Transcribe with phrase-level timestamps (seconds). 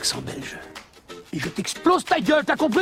[0.00, 0.56] l'accent belge.
[1.34, 2.80] Et je t'explose ta gueule, t'as compris?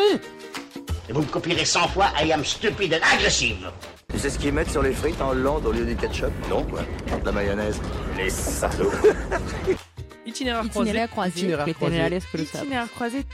[1.09, 3.69] Et vous me copierez 100 fois I am stupid and aggressive.
[4.13, 6.31] Tu sais ce qu'ils mettent sur les frites en Hollande au lieu du ketchup?
[6.49, 6.83] Non, quoi.
[7.19, 7.81] De la mayonnaise.
[8.17, 8.93] Les salauds.
[10.27, 10.91] Itinéraire croisé.
[10.91, 11.41] Itinéraire croisé.
[11.41, 11.97] Itinéraire croisé.
[12.37, 13.25] Itinéraire croisé.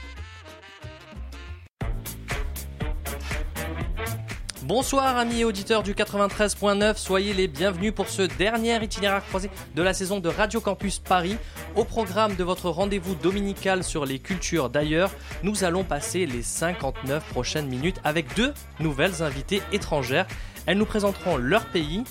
[4.67, 9.93] Bonsoir amis auditeurs du 93.9, soyez les bienvenus pour ce dernier itinéraire croisé de la
[9.93, 11.37] saison de Radio Campus Paris.
[11.75, 15.11] Au programme de votre rendez-vous dominical sur les cultures d'ailleurs,
[15.43, 20.25] nous allons passer les 59 prochaines minutes avec deux nouvelles invitées étrangères.
[20.65, 22.03] Elles nous présenteront leur pays.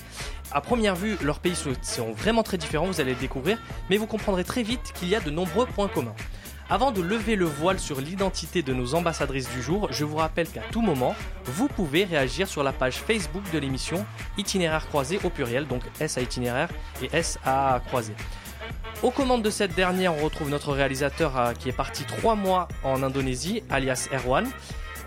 [0.52, 3.58] À première vue, leurs pays sont vraiment très différents, vous allez le découvrir,
[3.90, 6.14] mais vous comprendrez très vite qu'il y a de nombreux points communs.
[6.70, 10.48] Avant de lever le voile sur l'identité de nos ambassadrices du jour, je vous rappelle
[10.48, 11.14] qu'à tout moment,
[11.44, 14.06] vous pouvez réagir sur la page Facebook de l'émission
[14.38, 16.70] Itinéraire croisé au pluriel, donc S à itinéraire
[17.02, 18.14] et S à croisé.
[19.02, 22.68] Aux commandes de cette dernière, on retrouve notre réalisateur euh, qui est parti trois mois
[22.82, 24.48] en Indonésie, alias Erwan.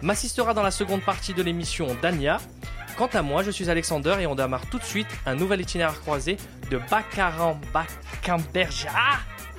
[0.03, 2.37] M'assistera dans la seconde partie de l'émission Dania.
[2.97, 5.99] Quant à moi, je suis Alexander et on démarre tout de suite un nouvel itinéraire
[6.01, 6.37] croisé
[6.69, 8.91] de Bakaran Bakamberja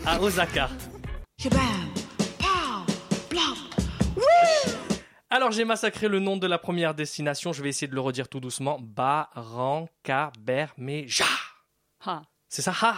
[0.07, 0.69] à Osaka.
[5.31, 8.29] Alors j'ai massacré le nom de la première destination, je vais essayer de le redire
[8.29, 8.81] tout doucement.
[8.81, 11.25] Barankabermeja.
[12.05, 12.23] Ha.
[12.49, 12.97] C'est ça, ha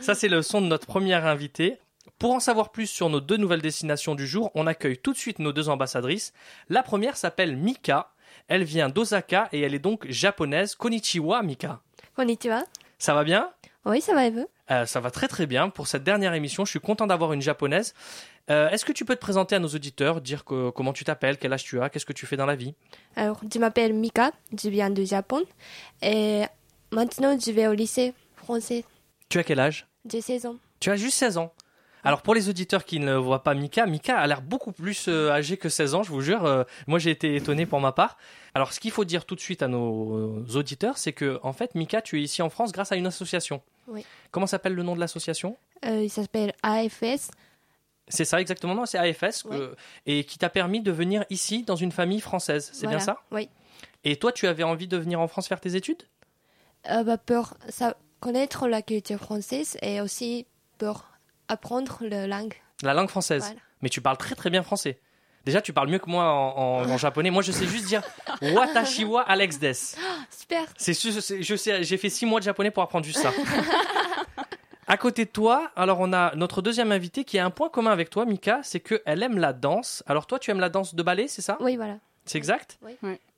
[0.00, 1.76] Ça c'est le son de notre première invitée.
[2.18, 5.18] Pour en savoir plus sur nos deux nouvelles destinations du jour, on accueille tout de
[5.18, 6.32] suite nos deux ambassadrices.
[6.70, 8.10] La première s'appelle Mika.
[8.48, 10.76] Elle vient d'Osaka et elle est donc japonaise.
[10.76, 11.82] Konnichiwa Mika.
[12.14, 12.62] Konnichiwa.
[12.98, 13.50] Ça va bien?
[13.86, 15.68] Oui, ça va et vous Euh, Ça va très très bien.
[15.70, 17.94] Pour cette dernière émission, je suis content d'avoir une japonaise.
[18.50, 21.38] Euh, Est-ce que tu peux te présenter à nos auditeurs, dire que- comment tu t'appelles,
[21.38, 22.74] quel âge tu as, qu'est-ce que tu fais dans la vie?
[23.14, 25.42] Alors, je m'appelle Mika, je viens du Japon
[26.02, 26.42] et
[26.92, 28.84] maintenant je vais au lycée français.
[29.28, 29.86] Tu as quel âge?
[30.10, 30.56] J'ai 16 ans.
[30.80, 31.52] Tu as juste 16 ans.
[32.06, 35.32] Alors pour les auditeurs qui ne voient pas Mika, Mika a l'air beaucoup plus euh,
[35.32, 36.44] âgé que 16 ans, je vous jure.
[36.44, 38.16] Euh, moi j'ai été étonné pour ma part.
[38.54, 41.74] Alors ce qu'il faut dire tout de suite à nos auditeurs, c'est que en fait
[41.74, 43.60] Mika, tu es ici en France grâce à une association.
[43.88, 44.06] Oui.
[44.30, 45.56] Comment s'appelle le nom de l'association?
[45.84, 47.32] Euh, il s'appelle AFS.
[48.06, 49.44] C'est ça exactement, non C'est AFS
[50.06, 52.70] et qui t'a permis de venir ici dans une famille française.
[52.72, 53.18] C'est bien ça?
[53.32, 53.48] Oui.
[54.04, 56.04] Et toi, tu avais envie de venir en France faire tes études?
[56.88, 60.46] Euh, bah, pour ça, connaître la culture française et aussi
[60.78, 61.04] pour
[61.48, 62.54] apprendre la langue.
[62.82, 63.42] La langue française.
[63.44, 63.60] Voilà.
[63.82, 64.98] Mais tu parles très très bien français.
[65.44, 67.30] Déjà, tu parles mieux que moi en, en- en japonais.
[67.30, 68.02] Moi, je sais juste dire
[68.42, 69.74] Watashiwa Alex Des.
[69.74, 70.64] Super.
[70.76, 70.92] C'est
[71.42, 73.32] je sais, j'ai fait six mois de japonais pour apprendre juste ça.
[74.88, 77.90] à côté de toi, alors on a notre deuxième invité qui a un point commun
[77.90, 80.02] avec toi, Mika, c'est qu'elle aime la danse.
[80.06, 81.56] Alors toi, tu aimes la danse de ballet, c'est ça?
[81.60, 81.96] Oui, voilà.
[82.24, 82.78] C'est exact?
[82.82, 82.96] Oui.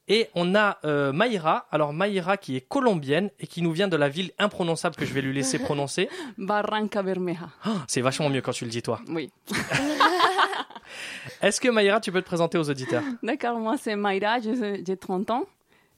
[0.08, 3.96] Et on a euh, Maïra, alors Maïra qui est colombienne et qui nous vient de
[3.96, 6.08] la ville imprononçable que je vais lui laisser prononcer.
[6.38, 7.48] Barranca Bermeja.
[7.64, 9.00] Ah, c'est vachement mieux quand tu le dis toi.
[9.08, 9.30] Oui.
[11.42, 13.02] Est-ce que Maïra, tu peux te présenter aux auditeurs?
[13.22, 15.44] D'accord, moi c'est Mayra, j'ai 30 ans.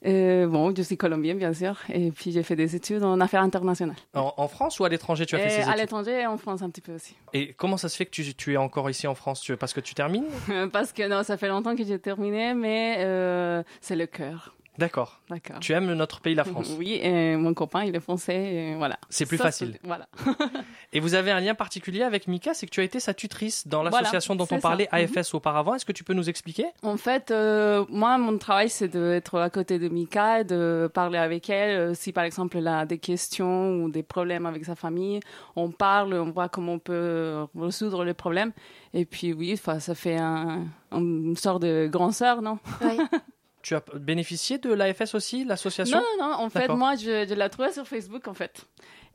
[0.05, 3.43] Euh, bon, je suis colombienne bien sûr, et puis j'ai fait des études en affaires
[3.43, 3.97] internationales.
[4.15, 6.25] en, en France ou à l'étranger tu as fait Et ces à études l'étranger et
[6.25, 7.15] en France un petit peu aussi.
[7.33, 9.41] Et comment ça se fait que tu, tu es encore ici en France?
[9.41, 10.25] Tu- Parce que tu termines?
[10.73, 14.55] Parce que non, ça fait longtemps que j'ai terminé, mais euh, c'est le cœur.
[14.81, 15.21] D'accord.
[15.29, 15.59] D'accord.
[15.59, 16.75] Tu aimes notre pays, la France.
[16.77, 18.97] Oui, et mon copain il est français, et voilà.
[19.09, 19.77] C'est plus Ça, facile.
[19.83, 20.07] Voilà.
[20.93, 23.65] Et vous avez un lien particulier avec Mika, c'est que tu as été sa tutrice
[23.65, 24.59] dans Voilà, l'association dont on ça.
[24.59, 25.73] parlait, AFS, auparavant.
[25.75, 26.65] Est-ce que tu peux nous expliquer?
[26.83, 31.49] En fait, euh, moi, mon travail, c'est d'être à côté de Mika, de parler avec
[31.49, 31.77] elle.
[31.77, 35.21] Euh, Si, par exemple, elle a des questions ou des problèmes avec sa famille,
[35.55, 38.51] on parle, on voit comment on peut résoudre les problèmes.
[38.93, 42.59] Et puis, oui, enfin, ça fait un, une sorte de grand sœur, non?
[42.81, 42.97] Oui.
[43.61, 45.97] Tu as bénéficié de l'AFS aussi, l'association?
[45.99, 46.35] Non, non, non.
[46.35, 48.65] En fait, moi, je, je l'ai trouvée sur Facebook, en fait.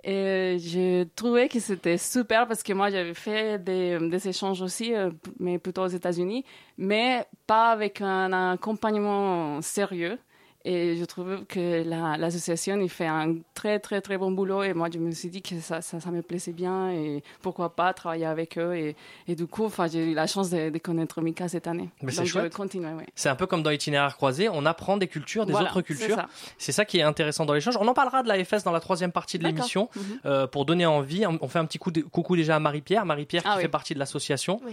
[0.05, 4.95] Et j'ai trouvé que c'était super parce que moi, j'avais fait des, des échanges aussi,
[4.95, 6.45] euh, mais plutôt aux États-Unis,
[6.79, 10.19] mais pas avec un accompagnement sérieux.
[10.69, 14.65] Et je trouve que la- l'association, il fait un très, très, très bon boulot.
[14.65, 16.91] Et moi, je me suis dit que ça, ça, ça me plaisait bien.
[16.91, 18.75] Et pourquoi pas travailler avec eux.
[18.75, 18.97] Et,
[19.29, 21.89] et du coup, enfin, j'ai eu la chance de, de connaître Mika cette année.
[22.03, 22.55] Mais c'est Donc, je vais chouette.
[22.55, 23.07] continuer, ouais.
[23.15, 26.27] C'est un peu comme dans Itinéraire croisé, on apprend des cultures, des Voilà, autres cultures.
[26.59, 27.77] C'est ça qui est intéressant dans l'échange.
[27.81, 30.03] On en parlera de l'AFS dans la troisième partie de l'émission Mhm.
[30.27, 31.25] euh, pour donner envie.
[31.27, 33.63] On fait un petit coup de- coucou déjà à Marie-Pierre, Marie-Pierre qui Ah oui.
[33.63, 34.73] fait partie de l'association Oui.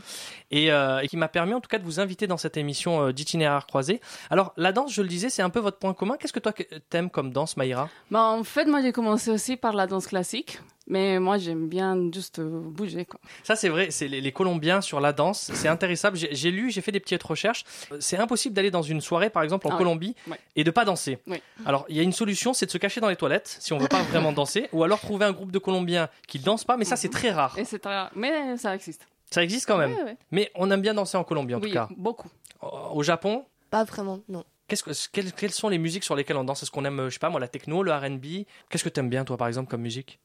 [0.50, 3.08] et, euh, et qui m'a permis en tout cas de vous inviter dans cette émission
[3.08, 4.02] euh, d'Itinéraire croisé.
[4.32, 6.16] Alors la danse, je le disais, c'est un peu votre point commun.
[6.18, 6.54] Qu'est-ce que toi
[6.90, 7.90] t'aimes comme danse, Maïra?
[8.10, 10.60] Bah, en fait, moi, j'ai commencé aussi par la danse classique.
[10.88, 13.20] Mais moi, j'aime bien juste bouger, quoi.
[13.44, 16.18] Ça, c'est vrai, c'est les, les Colombiens sur la danse, c'est intéressable.
[16.18, 17.64] J'ai j'ai lu, j'ai fait des petites recherches.
[17.94, 19.78] Euh, C'est impossible d'aller dans une soirée, par exemple, en Ah.
[19.78, 20.38] Colombie, Ouais.
[20.58, 21.20] et de pas danser.
[21.66, 23.78] Alors, il y a une solution, c'est de se cacher dans les toilettes, si on
[23.78, 26.84] veut pas vraiment danser, ou alors trouver un groupe de Colombiens qui dansent pas, mais
[26.86, 27.58] ça, c'est très rare.
[27.58, 28.08] Et c'est très...
[28.16, 29.08] Mais ça existe.
[29.32, 29.94] Ça existe quand même.
[29.94, 30.18] Ouais, ouais.
[30.32, 31.88] Mais on aime bien danser en Colombie en oui, tout cas.
[31.96, 32.28] beaucoup.
[32.62, 32.68] Au
[33.00, 34.44] au Japon, Pas vraiment, non.
[34.82, 36.64] Qu'est-ce que, quelles, quelles sont les musiques sur lesquelles on danse?
[36.64, 39.26] Est-ce qu'on aime, je sais pas moi, la techno, le R&B Qu'est-ce que t'aimes bien
[39.26, 40.20] toi par exemple comme musique?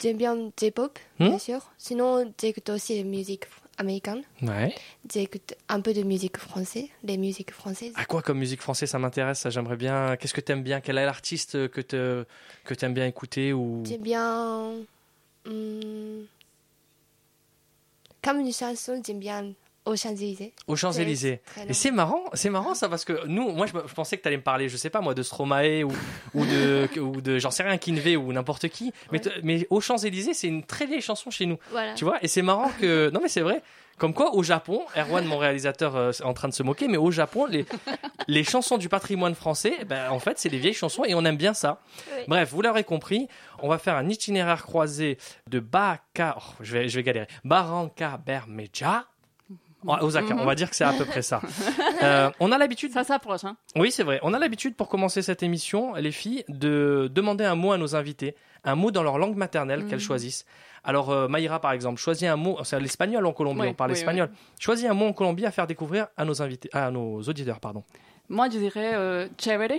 [0.00, 1.28] J'aime bien J-pop, Hmm?
[1.28, 1.60] bien sûr.
[1.76, 3.44] Sinon, j'écoute aussi de musique
[3.78, 4.22] américaine.
[4.42, 4.72] Ouais.
[5.12, 7.94] J'écoute un peu de musique française, des musiques françaises.
[7.96, 9.40] À quoi comme musique française ça m'intéresse?
[9.40, 10.16] Ça, J'aimerais bien.
[10.16, 10.80] Qu'est-ce que t'aimes bien?
[10.80, 12.24] Quel est l'artiste que te,
[12.64, 13.82] que t'aimes bien écouter ou?
[13.86, 14.74] J'aime bien.
[15.46, 16.26] hum,
[18.22, 19.52] comme une chanson, j'aime bien
[19.88, 20.52] Aux Champs-Élysées.
[20.66, 23.72] aux Champs Élysées Très Et c'est marrant, c'est marrant ça parce que nous, moi je,
[23.94, 25.92] pensais que t'allais me parler, je sais pas moi, de Stromae ou,
[26.34, 28.92] ou de, ou de j'en sais rien, Kinvey ou n'importe qui.
[29.12, 29.32] Mais, Ouais.
[29.42, 31.58] mais aux Champs Élysées, c'est une très vieille chanson chez nous.
[31.70, 31.94] Voilà.
[31.94, 33.10] Tu vois, et c'est marrant que.
[33.12, 33.62] Non, mais c'est vrai.
[33.96, 36.96] Comme quoi, au Japon, Erwan, mon réalisateur, euh, est en train de se moquer, mais
[36.98, 37.66] au Japon, les,
[38.28, 41.24] les chansons du patrimoine français, eh ben, en fait, c'est des vieilles chansons et on
[41.24, 41.80] aime bien ça.
[42.14, 42.22] Oui.
[42.28, 43.26] Bref, vous l'aurez compris,
[43.60, 45.18] on va faire un itinéraire croisé
[45.48, 46.36] de Baka.
[46.38, 47.26] oh, je, vais, je vais galérer.
[47.44, 49.06] Barranca Bermeja.
[49.86, 49.96] On
[50.44, 51.40] va dire que c'est à peu près ça.
[52.00, 53.56] Euh, on a l'habitude Ça s'approche, hein.
[53.74, 54.20] oui, c'est vrai.
[54.22, 57.96] On a l'habitude pour commencer cette émission, les filles, de demander un mot à nos
[57.96, 59.90] invités, un mot dans leur langue maternelle Mhm.
[59.90, 60.44] qu'elles choisissent.
[60.84, 62.56] Alors, euh, Maïra, par exemple, choisis un mot.
[62.62, 64.30] C'est l'espagnol en Colombie, Oui, on parle oui, espagnol.
[64.60, 67.82] Choisis un mot en Colombie à faire découvrir à nos invités, à nos auditeurs, pardon.
[68.28, 69.72] Moi, je dirais euh, chévere.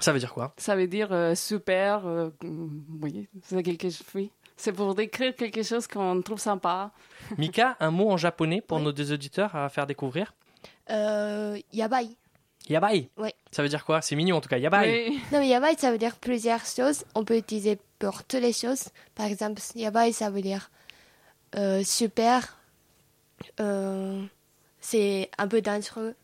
[0.00, 0.54] Ça veut dire quoi?
[0.56, 2.02] Ça veut dire euh, super.
[3.02, 4.02] oui, c'est quelque chose.
[4.14, 4.30] Oui.
[4.56, 6.90] C'est pour décrire quelque chose qu'on trouve sympa.
[7.38, 8.84] Mika, un mot en japonais pour Oui.
[8.84, 10.32] nos deux auditeurs à faire découvrir.
[10.90, 12.08] Euh, yabai.
[12.68, 13.10] Yabai.
[13.18, 13.30] Oui.
[13.50, 14.00] Ça veut dire quoi?
[14.00, 14.58] C'est mignon en tout cas.
[14.58, 15.08] Yabai.
[15.10, 15.20] Oui.
[15.32, 17.04] Non, mais yabai, ça veut dire plusieurs choses.
[17.14, 18.88] On peut utiliser pour toutes les choses.
[19.14, 20.70] Par exemple, yabai, ça veut dire
[21.56, 22.56] euh, super.
[23.60, 24.22] Euh,
[24.80, 26.14] c'est un peu dangereux.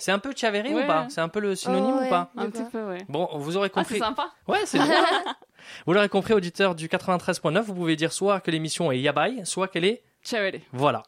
[0.00, 0.86] C'est un peu chavéré ou Ouais.
[0.86, 1.06] pas?
[1.10, 2.08] C'est un peu le synonyme Oh, ou ouais.
[2.10, 2.30] pas?
[2.36, 2.98] Un petit peu, oui.
[3.08, 3.94] Bon, vous aurez Ah, compris.
[3.94, 4.32] c'est sympa.
[4.48, 4.78] Ouais, c'est.
[5.86, 9.68] vous l'aurez compris, auditeur du 93.9, vous pouvez dire soit que l'émission est yabai, soit
[9.68, 10.60] qu'elle est Chévere.
[10.72, 11.04] Voilà.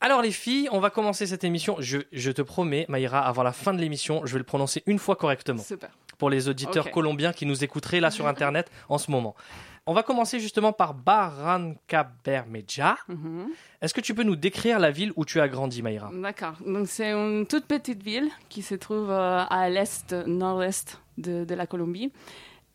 [0.00, 1.76] Alors les filles, on va commencer cette émission.
[1.78, 4.98] Je, je te promets, Maïra, avant la fin de l'émission, je vais le prononcer une
[4.98, 5.90] fois correctement Super.
[6.18, 9.36] pour les auditeurs colombiens qui nous écouteraient là sur Internet en ce moment.
[9.86, 12.96] On va commencer justement par Barrancabermeja.
[13.08, 13.48] Mhm.
[13.80, 16.54] Est-ce que tu peux nous décrire la ville où tu as grandi, Maïra D'accord.
[16.64, 21.54] Donc, c'est une toute petite ville qui se trouve euh, à l'est, nord-est de, de
[21.54, 22.12] la Colombie.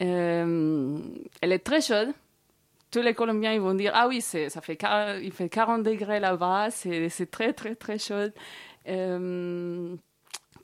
[0.01, 0.97] Euh,
[1.41, 2.09] elle est très chaude.
[2.91, 4.77] Tous les Colombiens, ils vont dire Ah oui, ça fait,
[5.21, 8.31] il fait 40 degrés là-bas, c'est, c'est très, très, très chaud.
[8.87, 9.95] Euh,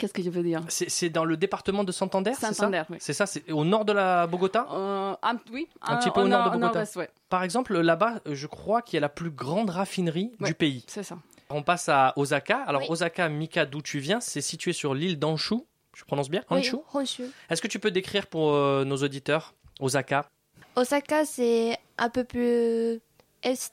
[0.03, 2.83] qu'est-ce que je veux dire C'est c'est dans le département de Santander, c'est ça Santander,
[2.89, 2.97] oui.
[3.00, 6.27] C'est ça, c'est au nord de la Bogota Euh, un, Oui, Un petit peu au
[6.27, 6.73] nord de Bogota.
[6.73, 7.09] nord-est, ouais.
[7.29, 10.83] Par exemple, là-bas, euh, je crois qu'il y a la plus grande raffinerie du pays.
[10.88, 11.17] C'est ça.
[11.50, 12.57] On passe à Osaka.
[12.67, 12.88] Alors Oui.
[12.89, 15.55] Osaka, Mika, d'où tu viens, c'est situé sur l'île d'Anshu.
[15.95, 17.23] Je prononce bien Anshu Oui, Honshu.
[17.50, 20.27] Est-ce que tu peux décrire pour euh, nos auditeurs Osaka
[20.75, 23.00] Osaka, c'est un peu plus
[23.44, 23.71] est,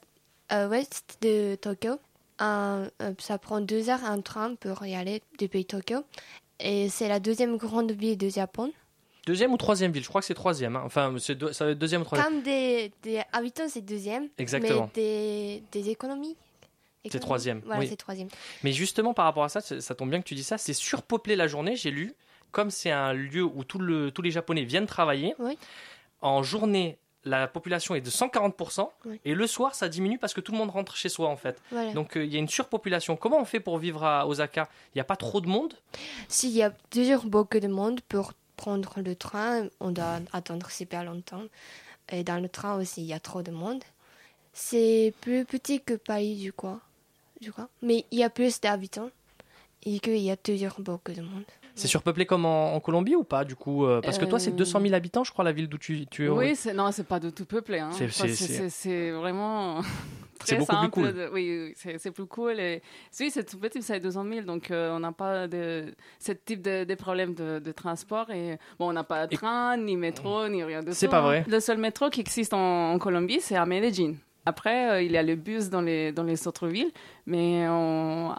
[0.53, 1.95] euh, ouest de Tokyo.
[2.41, 5.99] Un- euh, ça prend deux heures un train pour y aller depuis Tokyo.
[6.59, 8.71] Et c'est la deuxième grande ville du Japon.
[9.27, 10.03] Deuxième ou troisième ville?
[10.03, 10.75] Je crois que c'est troisième.
[10.75, 10.81] hein.
[10.85, 12.27] Enfin, c'est deux- ça va être deuxième ou troisième.
[12.31, 14.27] Comme des, des habitants, c'est deuxième.
[14.39, 14.89] Exactement.
[14.95, 16.35] Mais des, des économies.
[17.09, 17.87] C'est troisième, Voilà, oui.
[17.89, 18.27] c'est troisième.
[18.63, 20.59] Mais justement, par rapport à ça, ça ça tombe bien que tu dis ça.
[20.59, 22.13] C'est surpeuplé la journée, j'ai lu.
[22.51, 25.57] Comme c'est un lieu où tout le- tous les Japonais viennent travailler, Oui.
[26.21, 28.89] en journée, la population est de 140%.
[29.05, 29.19] Oui.
[29.25, 31.61] Et le soir, ça diminue parce que tout le monde rentre chez soi, en fait.
[31.71, 31.93] Voilà.
[31.93, 33.15] Donc, euh, il y a une surpopulation.
[33.15, 34.69] Comment on fait pour vivre à Osaka?
[34.93, 35.73] Il n'y a pas trop de monde?
[36.27, 41.03] S'il y a toujours beaucoup de monde pour prendre le train, on doit attendre super
[41.03, 41.43] longtemps.
[42.11, 43.83] Et dans le train aussi, il y a trop de monde.
[44.53, 46.79] C'est plus petit que Paris, je crois.
[47.41, 47.69] Je crois.
[47.81, 49.09] Mais il y a plus d'habitants
[49.83, 51.45] et qu'il y a toujours beaucoup de monde.
[51.75, 54.51] C'est surpeuplé comme en, en Colombie ou pas, du coup euh, Parce que toi, c'est
[54.51, 56.29] Euh, 200 000 habitants, je crois, la ville d'où tu, tu es.
[56.29, 57.79] Oui, c'est, non, c'est pas du tout peuplé.
[57.79, 57.89] Hein.
[57.93, 59.81] C'est- c'est- c'est, c'est- c'est- c'est vraiment
[60.43, 61.13] C'est très beaucoup plus simple cool.
[61.13, 62.59] de- oui, oui, c'est, c'est plus cool.
[62.59, 62.81] Et...
[63.19, 66.63] Oui, c'est tout petit, c'est 200 000, donc euh, on n'a pas de ce type
[66.63, 68.29] de, de problème de, de transport.
[68.31, 71.11] Et bon, on n'a pas de Et- train, ni métro, ni rien de C'est tout,
[71.11, 71.21] pas hein.
[71.21, 71.45] vrai.
[71.47, 74.15] Le seul métro qui existe en, en Colombie, c'est à Medellín.
[74.45, 76.91] Après, euh, il y a le bus dans les, dans les autres villes,
[77.27, 78.33] mais on-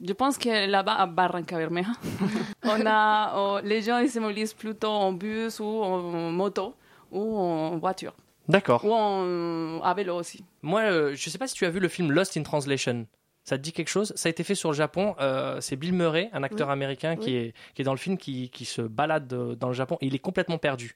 [0.00, 1.90] je pense que là-bas, à Barranca Bermeja,
[2.64, 6.74] on a, on- les gens ils se mobilisent plutôt en bus ou en moto
[7.10, 8.14] ou en voiture
[8.48, 8.84] D'accord.
[8.84, 10.44] ou en, à vélo aussi.
[10.62, 13.06] Moi, euh, je sais pas si tu as vu le film Lost in Translation.
[13.44, 14.12] Ça te dit quelque chose?
[14.14, 15.16] Ça a été fait sur le Japon.
[15.20, 17.34] euh, c'est Bill Murray, un acteur américain qui, Oui.
[17.36, 20.06] est, qui est dans le film, qui, qui se balade euh, dans le Japon et
[20.06, 20.94] il est complètement perdu.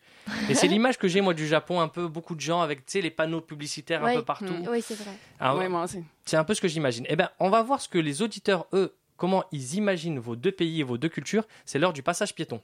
[0.49, 2.93] Et c'est l'image que j'ai, moi, du Japon, un peu beaucoup de gens avec tu
[2.93, 4.45] sais, les panneaux publicitaires un peu partout.
[4.45, 4.69] Mm.
[4.71, 5.11] Oui, c'est vrai.
[5.41, 6.05] Alors, Oui, moi aussi.
[6.25, 7.05] C'est un peu ce que j'imagine.
[7.09, 10.53] Eh ben, on va voir ce que les auditeurs, eux, comment ils imaginent vos deux
[10.53, 11.47] pays et vos deux cultures.
[11.65, 12.61] C'est l'heure du passage piéton.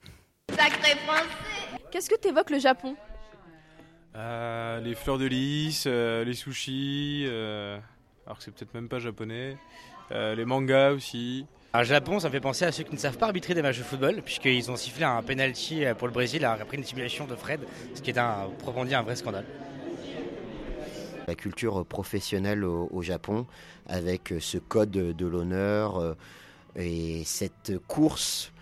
[1.91, 2.95] Qu'est-ce que t'évoques le Japon?
[4.15, 7.79] Euh, les fleurs de lys, euh, les sushis, euh,
[8.26, 9.57] alors que c'est peut-être même pas japonais.
[10.11, 11.47] Euh, les mangas aussi.
[11.73, 13.79] Alors, Japon, ça me fait penser à ceux qui ne savent pas arbitrer des matchs
[13.79, 17.61] de football, puisqu'ils ont sifflé un penalty pour le Brésil après une simulation de Fred,
[17.95, 19.47] ce qui est un, proprement dit un vrai scandale.
[21.26, 23.47] La culture professionnelle au, au Japon,
[23.87, 26.14] avec ce code de l'honneur euh,
[26.76, 28.52] et cette course,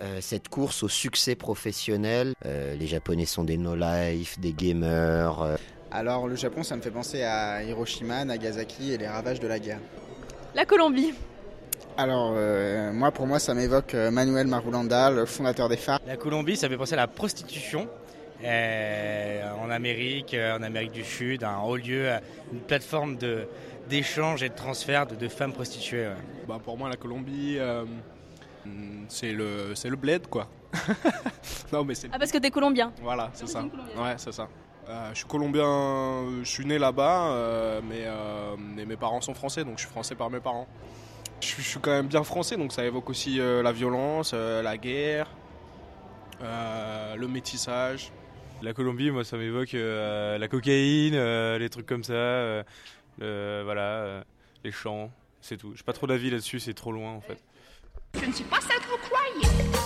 [0.00, 2.34] euh, cette course au succès professionnel.
[2.44, 5.58] Euh, les Japonais sont des no-life, des gamers.
[5.92, 9.58] Alors le Japon, ça me fait penser à Hiroshima, Nagasaki et les ravages de la
[9.58, 9.80] guerre.
[10.54, 11.14] La Colombie.
[11.96, 16.00] Alors euh, moi, pour moi, ça m'évoque euh, Manuel Marulanda, le fondateur des phares.
[16.06, 17.88] La Colombie, ça me fait penser à la prostitution.
[18.44, 22.08] euh, en Amérique, euh, en Amérique du Sud, un haut lieu,
[22.52, 23.46] une plateforme de
[23.88, 26.06] d'échange et de transfert de, de femmes prostituées.
[26.06, 26.14] ouais.
[26.46, 27.84] Bah, pour moi, la Colombie, euh,
[28.64, 30.46] hmm, c'est le, c'est le bled, quoi.
[31.72, 32.92] non, mais c'est Ah, parce que t'es colombien.
[33.02, 33.62] Voilà, c'est ça.
[33.96, 34.46] Ouais, c'est ça.
[34.90, 39.34] Euh, je suis colombien, je suis né là-bas, euh, mais, euh, mais mes parents sont
[39.34, 40.66] français, donc je suis français par mes parents.
[41.40, 44.32] Je, suis- je suis quand même bien français, donc ça évoque aussi euh, la violence,
[44.34, 45.28] euh, la guerre,
[46.42, 48.10] euh, le métissage.
[48.62, 52.62] La Colombie, moi, ça m'évoque euh, la cocaïne, euh, les trucs comme ça, euh,
[53.64, 54.22] voilà, euh,
[54.64, 55.72] les chants, c'est tout.
[55.76, 57.38] J'ai pas trop d'avis là-dessus, c'est trop loin en fait.
[58.20, 59.79] Je ne suis pas celle que vous croyez.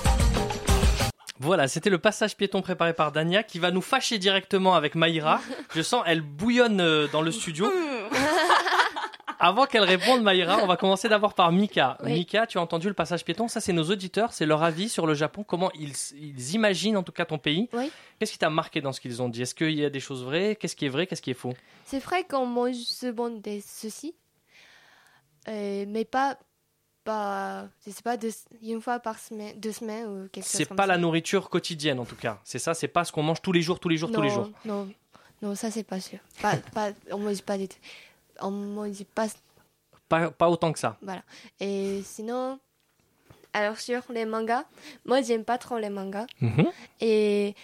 [1.41, 5.41] Voilà, c'était le passage piéton préparé par Dania qui va nous fâcher directement avec Maïra.
[5.75, 7.73] Je sens, elle bouillonne euh, dans le studio.
[9.41, 11.99] Avant qu'elle réponde, Maïra, on va commencer d'abord par Mika.
[12.05, 12.13] Oui.
[12.13, 15.07] Mika, tu as entendu le passage piéton Ça, c'est nos auditeurs, c'est leur avis sur
[15.07, 17.69] le Japon, comment ils, ils imaginent en tout cas ton pays.
[17.73, 17.91] Oui.
[18.19, 19.43] Qu'est-ce qui t'a marqué dans ce qu'ils ont dit?
[19.43, 20.57] Est-ce qu'il y a des choses vraies?
[20.57, 21.07] Qu'est-ce qui est vrai?
[21.07, 21.53] Qu'est-ce qui est faux?
[21.85, 24.15] C'est vrai qu'on mange souvent des ceci,
[25.47, 26.39] mais pas,
[27.05, 28.31] pas, je sais pas, deux-
[28.63, 32.05] une fois par semaine, deux semaines ou quelque chose C'est pas la nourriture quotidienne en
[32.05, 32.41] tout cas.
[32.45, 34.31] C'est ça, c'est pas ce qu'on mange tous les jours, tous les jours, tous les
[34.31, 34.51] jours.
[34.65, 34.89] Non,
[35.43, 36.19] non, ça c'est pas sûr.
[36.43, 37.77] Pas, pas, on mange pas du tout.
[38.41, 39.27] On mange pas,
[40.09, 40.97] Pas, pas autant que ça.
[41.03, 41.23] voilà.
[41.61, 42.59] Et sinon,
[43.53, 44.65] alors sur les mangas,
[45.05, 46.27] moi j'aime pas trop les mangas.
[46.41, 46.67] Mhm.
[47.01, 47.55] Et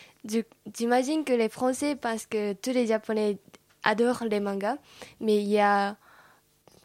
[0.77, 3.39] j'imagine que les Français, parce que tous les Japonais
[3.83, 4.77] adorent les mangas,
[5.21, 5.97] mais il y a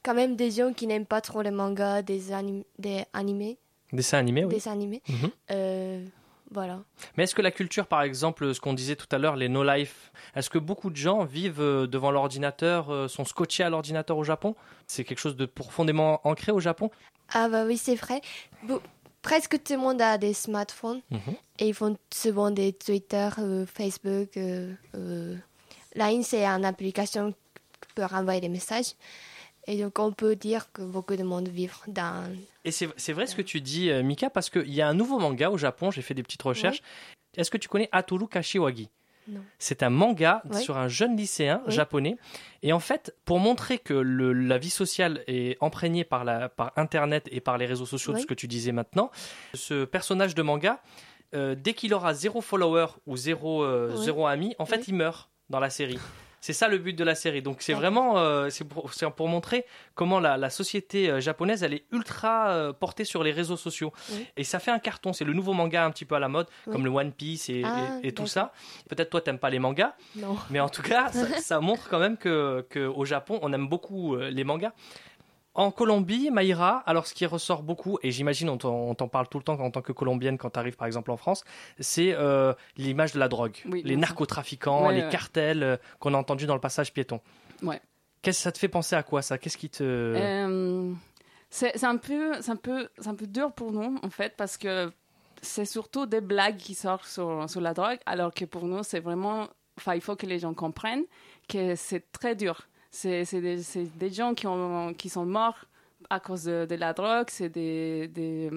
[0.06, 3.58] quand même des gens qui n'aiment pas trop les mangas, des, anim- des animés,
[3.92, 4.54] Dessin animé, oui.
[4.54, 5.02] des animés.
[5.10, 5.32] Mhm.
[5.52, 6.06] Euh,
[6.52, 6.80] voilà.
[7.18, 10.12] Mais est-ce que la culture, par exemple, ce qu'on disait tout à l'heure, les no-life,
[10.36, 14.24] est-ce que beaucoup de gens vivent euh, devant l'ordinateur, euh, sont scotchés à l'ordinateur au
[14.24, 14.56] Japon?
[14.88, 16.92] C'est quelque chose de profondément ancré au Japon?
[17.34, 18.22] Ah bah oui, c'est vrai.
[18.64, 18.82] Bo-
[19.24, 21.20] presque tout le monde a des smartphones Mhm.
[21.60, 24.38] et ils font souvent des Twitter, euh, Facebook.
[24.38, 25.36] Euh, euh,
[25.96, 28.94] Line, c'est une application qui peut renvoyer des messages.
[29.68, 32.24] Et donc, on peut dire que beaucoup de monde vivent dans...
[32.64, 35.18] Et c'est vrai ce que tu dis, euh, Mika, parce qu'il y a un nouveau
[35.20, 36.82] manga au Japon, j'ai fait des petites recherches.
[37.36, 38.90] Est-ce que tu connais Atoru Kashiwagi?
[39.28, 39.42] Non.
[39.58, 40.62] C'est un manga Oui.
[40.62, 41.74] sur un jeune lycéen Oui.
[41.74, 42.16] japonais.
[42.62, 46.72] Et en fait, pour montrer que le- la vie sociale est imprégnée par, la, par
[46.76, 49.10] Internet et par les réseaux sociaux, de ce que tu disais maintenant,
[49.56, 50.80] ce personnage de manga,
[51.34, 55.32] euh, dès qu'il aura zéro follower ou zéro, euh, zéro ami, en fait, il meurt
[55.50, 55.98] dans la série.
[56.46, 57.42] C'est ça le but de la série.
[57.42, 61.86] Donc c'est vraiment euh, c'est pour, montrer comment la, la société euh, japonaise elle est
[61.92, 63.92] ultra euh, portée sur les réseaux sociaux.
[64.12, 64.28] Oui.
[64.38, 65.12] Et ça fait un carton.
[65.12, 66.74] C'est le nouveau manga un petit peu à la mode, Oui.
[66.74, 68.54] comme le One Piece et, Ah, et- et tout ça.
[68.90, 70.38] Peut-être toi t'aimes pas les mangas, Non.
[70.52, 73.68] mais en tout cas ça, ça montre quand même que, que au Japon on aime
[73.68, 74.74] beaucoup les mangas.
[75.56, 79.44] En Colombie, Maïra, alors ce qui ressort beaucoup, et j'imagine on t'en parle tout le
[79.46, 81.46] temps en tant que colombienne quand tu arrives par exemple en France,
[81.80, 85.10] c'est euh, l'image de la drogue, Oui, les narcotrafiquants, Ouais, les ouais.
[85.10, 87.22] cartels euh, qu'on a entendu dans le passage piéton.
[87.64, 87.80] Ouais.
[88.22, 89.38] Qu'est-ce que ça te fait penser à quoi ça?
[89.38, 89.84] Qu'est-ce qui te...
[89.84, 90.92] Euh,
[91.50, 94.34] c'est c'est un peu, c'est un peu, c'est un peu dur pour nous en fait
[94.36, 94.92] parce que
[95.42, 99.00] c'est surtout des blagues qui sortent sur, sur la drogue, alors que pour nous c'est
[99.00, 99.48] vraiment,
[99.78, 101.06] enfin il faut que les gens comprennent
[101.48, 102.68] que c'est très dur.
[103.00, 103.58] C'est c'est des,
[104.04, 105.60] des gens qui ont, qui sont morts
[106.10, 108.50] à cause de, de la drogue, c'est des, des,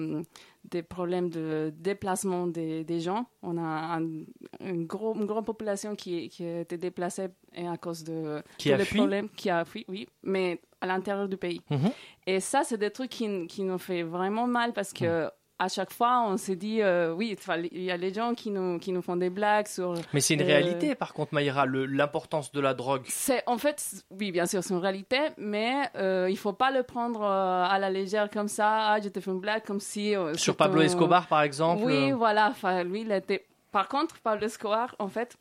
[0.63, 3.25] des problèmes de déplacement des, des gens.
[3.41, 4.23] On a un-
[4.61, 8.71] une, gros, une grande population qui, qui a été déplacée et à cause de Qui
[8.71, 8.99] a les fui?
[8.99, 11.61] problèmes, qui a fui, oui, mais à l'intérieur du pays.
[11.69, 11.89] Mhm.
[12.27, 15.29] Et ça, c'est des trucs qui, qui nous fait vraiment mal parce que
[15.59, 17.35] à chaque fois, on s'est dit, euh, oui,
[17.73, 19.93] il y a les gens qui nous, qui nous font des blagues sur.
[20.13, 23.03] Mais c'est une euh, réalité par contre Maïra, l'importance de la drogue.
[23.07, 26.83] C'est en fait, oui, bien sûr, c'est une réalité, mais euh, il faut pas le
[26.83, 28.91] prendre euh, à la légère comme ça.
[28.93, 30.15] Ah, je te fais une blague comme si.
[30.15, 32.53] euh, Sur Pablo Escobar par exemple Oui, voilà.
[32.85, 33.45] Lui, il était.
[33.71, 35.35] Par contre, Pablo Escobar, en fait,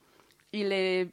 [0.52, 1.08] il est,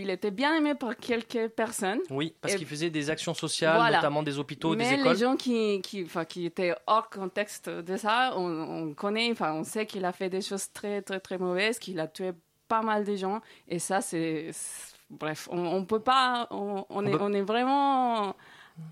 [0.00, 2.00] il était bien aimé par quelques personnes.
[2.10, 3.96] Oui, parce qu'il faisait des actions sociales, Voilà.
[3.96, 5.12] notamment des hôpitaux, Mais des écoles.
[5.12, 8.42] les gens qui, qui, qui étaient hors contexte de ça, on,
[8.88, 11.98] on connaît, enfin, on sait qu'il a fait des choses très, très, très mauvaises, qu'il
[12.00, 12.32] a tué
[12.68, 13.40] pas mal de gens.
[13.66, 14.50] Et ça, c'est.
[15.10, 16.46] Bref, on, on peut pas.
[16.50, 18.36] On, on est, on est vraiment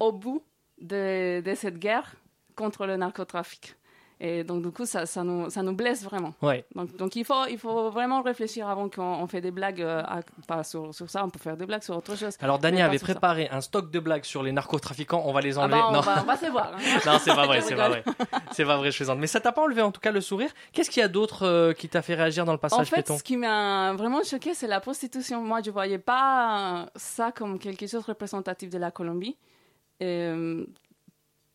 [0.01, 0.43] au bout
[0.81, 2.15] de, de cette guerre
[2.55, 3.75] contre le narcotrafic.
[4.19, 6.33] Et donc, du coup, ça, ça, nous, ça nous blesse vraiment.
[6.41, 6.65] Ouais.
[6.75, 9.83] Donc, donc il, faut, il faut vraiment réfléchir avant qu'on on fait des blagues.
[9.83, 12.35] euh, à- pas sur, sur ça, on peut faire des blagues sur autre chose.
[12.41, 13.05] Alors, Dania avait ça.
[13.05, 15.23] préparé un stock de blagues sur les narcotrafiquants.
[15.27, 15.77] On va les Ah enlever.
[15.79, 16.01] bah, on, non.
[16.01, 16.73] va, on va se voir.
[16.75, 16.99] hein.
[17.07, 18.05] non, c'est pas vrai, c'est pas vrai.
[18.53, 19.19] C'est pas vrai, je plaisante.
[19.19, 20.51] Mais ça t'a pas enlevé en tout cas le sourire?
[20.73, 22.97] Qu'est-ce qu'il y a d'autre euh, qui t'a fait réagir dans le En passage fait,
[23.03, 23.19] piéton?
[23.19, 25.43] ce qui m'a vraiment choqué, c'est la prostitution.
[25.43, 29.37] Moi, je voyais pas ça comme quelque chose de représentatif de la Colombie.
[30.01, 30.65] Et, euh,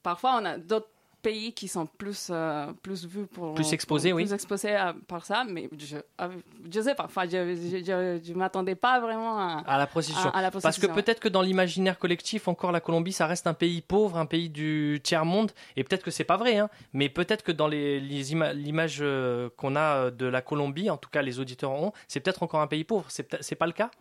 [0.03, 0.89] parfois, on a d'autres
[1.22, 3.54] pays qui sont plus, euh, plus vus pour...
[3.54, 4.24] Plus exposés, pour- oui.
[4.24, 6.28] Plus exposés à- par ça, mais je, euh,
[6.74, 7.06] je sais pas.
[7.06, 10.30] Enfin, je, je m'attendais pas vraiment à, à la prostitution.
[10.32, 13.28] à- à la Parce que prostitution, peut-être que dans l'imaginaire collectif, encore la Colombie, ça
[13.28, 15.51] reste un pays pauvre, un pays du tiers monde.
[15.75, 19.00] Et peut-être que c'est pas vrai, hein, mais peut-être que dans les, les ima- l'image
[19.01, 22.44] euh, qu'on a euh, de la Colombie, en tout cas les auditeurs ont, c'est peut-être
[22.44, 23.06] encore un pays pauvre.
[23.10, 23.92] C'est pas le cas?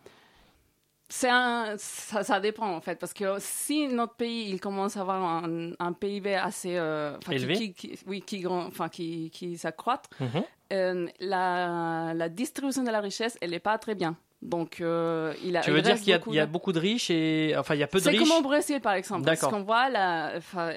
[1.13, 5.01] C'est un, ça, ça dépend en fait, parce que si notre pays il commence à
[5.01, 7.55] avoir un, un PIB assez euh, Élevé.
[7.55, 10.43] qui, qui- oui, qui grand, enfin qui, qui s'accroît, Mhm.
[10.71, 14.15] euh, la, la distribution de la richesse elle n'est pas très bien.
[14.41, 15.61] Donc euh, il a.
[15.61, 17.53] Tu veux dire qu'il y a, beaucoup il y a de- beaucoup de riches et
[17.57, 18.21] enfin il y a peu de C'est riches.
[18.27, 19.89] comme au Brésil par exemple, parce qu'on voit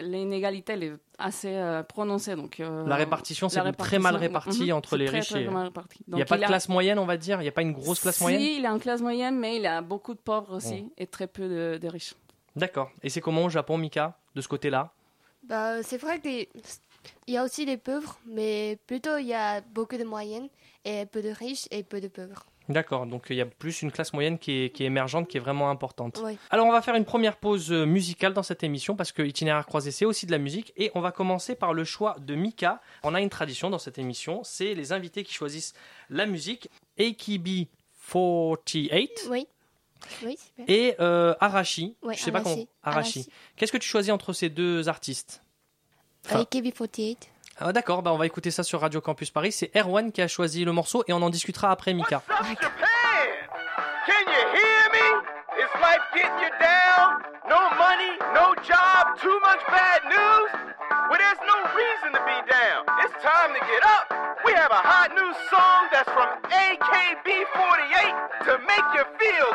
[0.03, 2.35] l'inégalité elle est assez euh, prononcée.
[2.37, 5.43] Donc euh, La répartition, c'est très mal répartition, réparti mhm, entre les très, riches très
[5.45, 5.99] et- mal réparti.
[6.09, 7.41] Il n'y a pas de a- classe moyenne, on va dire?
[7.41, 8.41] Il n'y a pas une grosse classe moyenne?
[8.41, 10.91] Si, il a une classe moyenne, mais il a beaucoup de pauvres aussi Bon.
[10.99, 12.15] et très peu de, de riches.
[12.57, 12.91] D'accord.
[13.03, 14.93] Et c'est comment au Japon, Mika, de ce côté-là?
[15.43, 16.47] Bah, c'est vrai qu'il
[17.29, 20.49] y a aussi des pauvres, mais plutôt il y a beaucoup de moyennes
[20.85, 22.47] et peu de riches et peu de pauvres.
[22.69, 25.37] D'accord, donc il y a plus une classe moyenne qui est, qui est émergente, qui
[25.37, 26.19] est vraiment importante.
[26.25, 26.39] Oui.
[26.51, 29.67] Alors on va faire une première pause euh, musicale dans cette émission parce que Itinéraire
[29.67, 32.81] croisé c'est aussi de la musique et on va commencer par le choix de Mika.
[33.03, 35.75] On a une tradition dans cette émission, c'est les invités qui choisissent
[36.09, 36.71] la musique.
[36.99, 39.47] AKB48 Oui.
[40.23, 40.65] Oui, super.
[40.69, 41.97] et euh, Arashi.
[42.03, 42.55] Ouais, Je sais pas comment.
[42.57, 42.69] Arashi.
[42.83, 43.19] Arashi.
[43.21, 43.31] Arashi.
[43.57, 45.43] Qu'est-ce que tu choisis entre ces deux artistes?
[46.27, 47.17] Enfin, AKB48.
[47.61, 49.53] Ah, D'accord, bah on va écouter ça sur Radio Campus Paris.
[49.53, 52.23] C'est Erwan qui a choisi le morceau et on en discutera après Mika.
[52.27, 55.07] Can you hear me?
[55.59, 57.23] Is life getting you down?
[57.49, 60.51] No money, no job, too much bad news?
[61.09, 62.85] Well, there's no reason to be down.
[63.05, 64.13] It's time to get up.
[64.45, 69.49] We have a hot new song that's from AKB48 to make you feel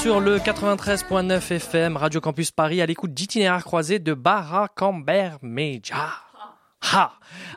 [0.00, 5.94] sur le 93.9 FM Radio Campus Paris à l'écoute d'itinéraire croisé de Barra Camber Meja.
[6.92, 7.12] Ha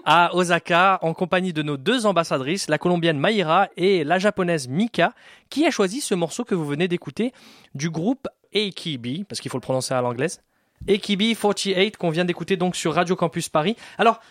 [0.06, 5.14] à Osaka en compagnie de nos deux ambassadrices, la colombienne Maïra et la japonaise Mika,
[5.50, 7.34] qui a choisi ce morceau que vous venez d'écouter
[7.76, 10.42] du groupe AKB, parce qu'il faut le prononcer à l'anglaise.
[10.88, 13.76] AKB 48 qu'on vient d'écouter donc sur Radio Campus Paris.
[13.98, 14.22] Alors,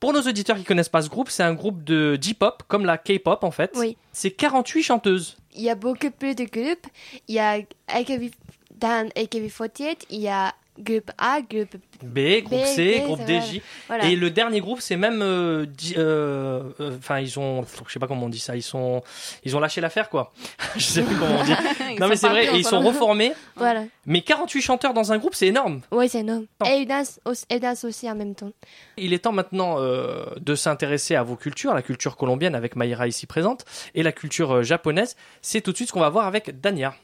[0.00, 2.98] pour nos auditeurs qui connaissent pas ce groupe, c'est un groupe de J-pop, comme la
[2.98, 3.72] K-pop en fait.
[3.76, 3.96] Oui.
[4.12, 5.36] C'est 48 chanteuses.
[5.54, 6.86] Il y a beaucoup plus de groupes.
[7.28, 8.30] Il y a AKB,
[8.76, 13.26] dans AKB48, il y a groupe A, groupe B, groupe B, C, B, groupe c'est
[13.26, 13.46] D, vrai.
[13.46, 13.62] J.
[13.86, 14.04] Voilà.
[14.06, 18.06] Et le dernier groupe, c'est même, euh, euh, euh, enfin, ils ont, je sais pas
[18.06, 19.02] comment on dit ça, ils sont,
[19.44, 20.32] ils ont lâché l'affaire, quoi.
[20.76, 21.52] je sais plus comment on dit.
[22.00, 23.32] Non, mais c'est vrai, et ils sont reformés.
[23.56, 23.84] Voilà.
[24.06, 25.80] Mais 48 chanteurs dans un groupe, c'est énorme.
[25.92, 26.46] Oui, c'est énorme.
[26.66, 27.46] Et ils dansent aussi,
[27.84, 28.50] aussi en même temps.
[28.96, 33.06] Il est temps maintenant euh, de s'intéresser à vos cultures, la culture colombienne avec Maïra
[33.06, 35.16] ici présente, et la culture euh, japonaise.
[35.42, 36.94] C'est tout de suite ce qu'on va voir avec Dania.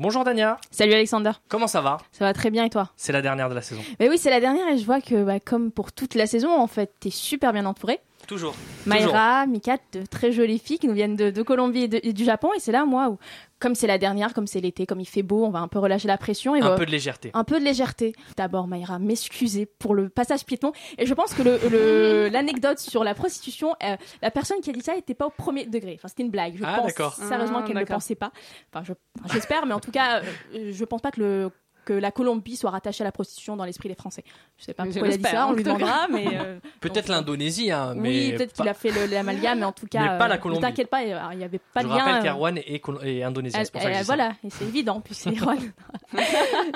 [0.00, 0.56] Bonjour Dania.
[0.70, 1.32] Salut Alexander.
[1.50, 1.98] Comment ça va?
[2.10, 2.88] Ça va très bien et toi?
[2.96, 3.82] C'est la dernière de la saison.
[4.00, 6.58] Mais oui, c'est la dernière et je vois que bah, comme pour toute la saison,
[6.58, 8.00] en fait, t'es super bien entouré.
[8.26, 8.54] Toujours.
[8.86, 12.12] Maïra, Mika, de très jolies filles qui nous viennent de, de Colombie et, de- et
[12.12, 12.50] du Japon.
[12.56, 13.18] Et c'est là, moi, où,
[13.58, 15.78] comme c'est la dernière, comme c'est l'été, comme il fait beau, on va un peu
[15.80, 16.54] relâcher la pression.
[16.54, 17.30] Et Un va- peu de légèreté.
[17.34, 18.12] Un peu de légèreté.
[18.36, 20.72] D'abord, Maïra, m'excuser pour le passage piéton.
[20.98, 24.72] Et je pense que le- le- l'anecdote sur la prostitution, euh, la personne qui a
[24.72, 25.94] dit ça n'était pas au premier degré.
[25.96, 26.54] Enfin, c'était une blague.
[26.56, 28.30] Je Ah, pense sérieusement Ah, qu'elle ne le pensait pas.
[28.72, 28.92] Enfin, je-
[29.24, 30.20] enfin, j'espère, mais en tout cas,
[30.54, 31.50] euh, je pense pas que le
[31.90, 34.22] que la Colombie soit rattachée à la prostitution dans l'esprit des Français.
[34.58, 37.08] Je sais pas Je pourquoi il a dit ça, on lui demandera, mais euh, Peut-être
[37.08, 40.18] l'Indonésie, hein, mais oui, peut-être qu'il pas- a fait l'amalgame, mais en tout cas, Mais
[40.18, 40.60] pas la euh, Colombie.
[40.60, 41.98] Ne t'inquiète pas, il n'y avait pas Je de lien.
[41.98, 44.14] rappelle euh, qu'Erwan est, est indonésien, c'est pour ça que euh, je dis ça.
[44.14, 45.58] voilà, et c'est évident, en plus c'est Erwan.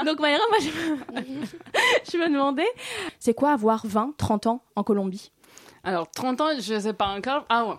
[0.05, 0.67] Donc Maïra, moi je
[1.21, 1.45] me,
[2.11, 2.67] je me demandais,
[3.21, 5.31] c'est quoi avoir 20, 30 ans en Colombie?
[5.85, 7.45] Alors, 30 ans, je sais pas encore.
[7.49, 7.75] Ah ouais.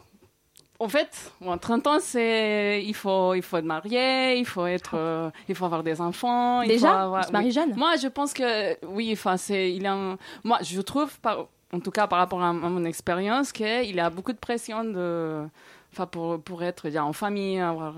[0.79, 4.95] En fait, bon, 30 ans, c'est il faut il faut être marié, il faut être
[4.95, 6.61] euh, il faut avoir des enfants.
[6.63, 6.89] il Déjà?
[6.89, 7.51] faut avoir- se marie oui.
[7.51, 7.73] jeune?
[7.75, 9.09] Moi, je pense que oui.
[9.13, 12.49] Enfin, c'est il a un- moi je trouve par en tout cas par rapport à,
[12.49, 15.43] à mon expérience qu'il y a beaucoup de pression de
[15.95, 17.95] enfin pour pour être en famille, avoir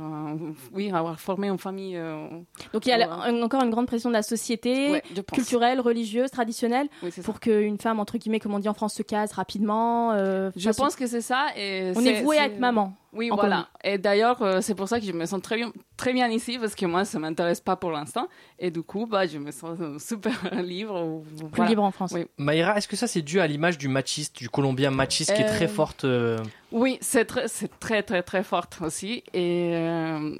[0.73, 1.97] oui avoir formé en famille.
[1.97, 2.27] euh,
[2.73, 6.29] Donc il y a la- encore une grande pression de la société, Ouais, culturelle, religieuse,
[6.29, 10.11] traditionnelle, Oui, pour qu'une femme, entre guillemets, comme on dit en France, se case rapidement.
[10.11, 11.47] euh, Je pense que c'est ça.
[11.57, 12.93] Et On est voué à être maman.
[13.17, 13.49] Oui, en voilà.
[13.49, 13.67] Colombie.
[13.83, 16.57] Et d'ailleurs, euh, c'est pour ça que je me sens très bien, très bien ici,
[16.59, 18.27] parce que moi, ça m'intéresse pas pour l'instant.
[18.59, 20.31] Et du coup, bah, je me sens euh, super
[20.63, 21.21] libre.
[21.37, 21.69] Plus voilà.
[21.69, 22.11] libre en France.
[22.13, 25.41] Oui, Maïra, est-ce que ça c'est dû à l'image du machiste, du Colombien machiste qui
[25.41, 26.37] est très Euh, forte euh,
[26.71, 29.23] Oui, c'est très, c'est très, très, très forte aussi.
[29.33, 30.37] Et, euh,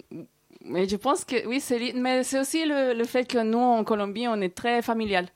[0.63, 3.84] mais je pense que, oui, c'est, mais c'est aussi le, le fait que nous, en
[3.84, 5.28] Colombie, on est très familial.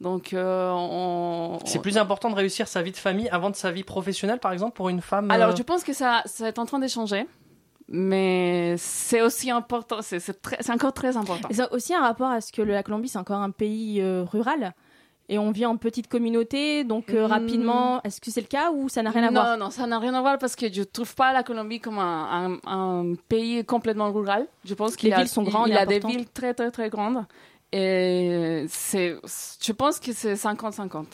[0.00, 1.58] Donc, euh, on.
[1.64, 4.52] C'est plus important de réussir sa vie de famille avant de sa vie professionnelle, par
[4.52, 7.26] exemple, pour une femme Alors, euh, je pense que ça, ça est en train d'échanger.
[7.88, 11.48] Mais c'est aussi important, c'est, c'est, très- c'est encore très important.
[11.50, 14.00] Et ça a aussi un rapport à ce que la Colombie, c'est encore un pays
[14.00, 14.74] euh, rural.
[15.28, 17.30] Et on vit en petite communauté, donc euh, Mm.
[17.30, 19.56] rapidement, est-ce que c'est le cas ou ça n'a rien à non, voir?
[19.58, 22.58] Non, ça n'a rien à voir parce que je trouve pas la Colombie comme un,
[22.64, 24.46] un- un pays complètement rural.
[24.64, 26.70] Je pense qu'il Les a, villes sont grandes il, et a des villes très, très,
[26.70, 27.24] très grandes.
[27.72, 29.16] Et c'est,
[29.62, 31.06] je pense que c'est 50-50.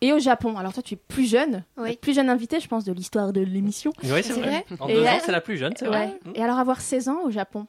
[0.00, 1.96] Et au Japon, alors toi tu es plus jeune, Oui.
[1.96, 3.92] plus jeune invitée, je pense, de l'histoire de l'émission.
[4.02, 4.64] Oui, c'est C'est vrai.
[4.68, 6.08] vrai En deux ans, c'est la plus jeune, c'est Ouais.
[6.08, 6.20] vrai.
[6.34, 7.66] Et alors avoir 16 ans au Japon,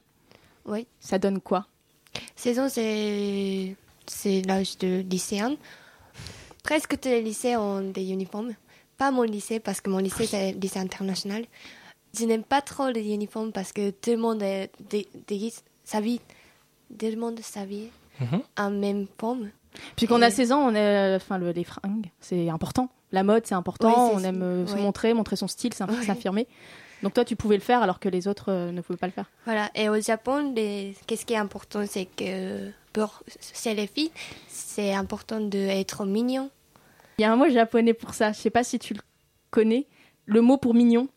[0.66, 0.86] Oui.
[1.00, 1.68] ça donne quoi?
[2.36, 3.76] Saison, c'est
[4.08, 5.56] c'est l'âge de lycéen.
[6.64, 8.54] Presque tous les lycées ont des uniformes.
[8.98, 11.46] Pas mon lycée, parce que mon lycée, c'est le lycée international.
[12.18, 14.44] Je n'aime pas trop les uniformes parce que tout le monde
[15.28, 16.20] déguise sa vie.
[16.98, 18.42] Tout le monde s'habille Mhm.
[18.58, 19.50] en même forme.
[19.98, 22.90] Puis quand on a Et- 16 ans, on est, enfin, le, les fringues, c'est important.
[23.12, 24.10] La mode, c'est important.
[24.10, 26.48] C'est on aime euh, se montrer, montrer son style, s'affirmer.
[27.04, 29.12] Donc toi, tu pouvais le faire alors que les autres euh, ne pouvaient pas le
[29.12, 29.30] faire.
[29.46, 29.70] Voilà.
[29.76, 33.22] Et au Japon, les- qu'est-ce qui est important, c'est que pour
[33.54, 34.12] chez les filles,
[34.48, 36.50] c'est important d'être mignon.
[37.18, 38.32] Il y a un mot japonais pour ça.
[38.32, 39.02] Je sais pas si tu le
[39.52, 39.88] connais.
[40.26, 41.08] Le mot pour mignon,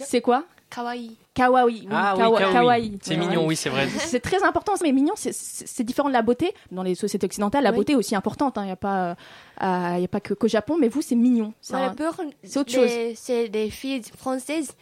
[0.00, 0.44] c'est quoi?
[0.70, 1.16] Kawaii.
[1.38, 1.80] Kawaii.
[1.82, 2.52] oui, Ah oui, kawaii.
[2.52, 2.98] kawaii.
[3.02, 3.16] C'est Ouais.
[3.26, 3.86] mignon, oui, c'est vrai.
[3.98, 6.52] C'est très important, mais mignon, c'est- différent de la beauté.
[6.70, 7.76] Dans les sociétés occidentales, la Oui.
[7.76, 8.56] beauté est aussi importante.
[8.58, 9.16] Il n'y a pas,
[9.62, 11.54] euh, il y a pas que qu'au Japon, mais vous, c'est mignon.
[11.60, 11.94] C'est un-
[12.42, 14.72] c'est autre les- C'est des filles françaises.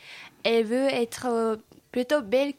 [0.44, 1.56] Elles veulent être euh,
[1.92, 2.54] plutôt belles.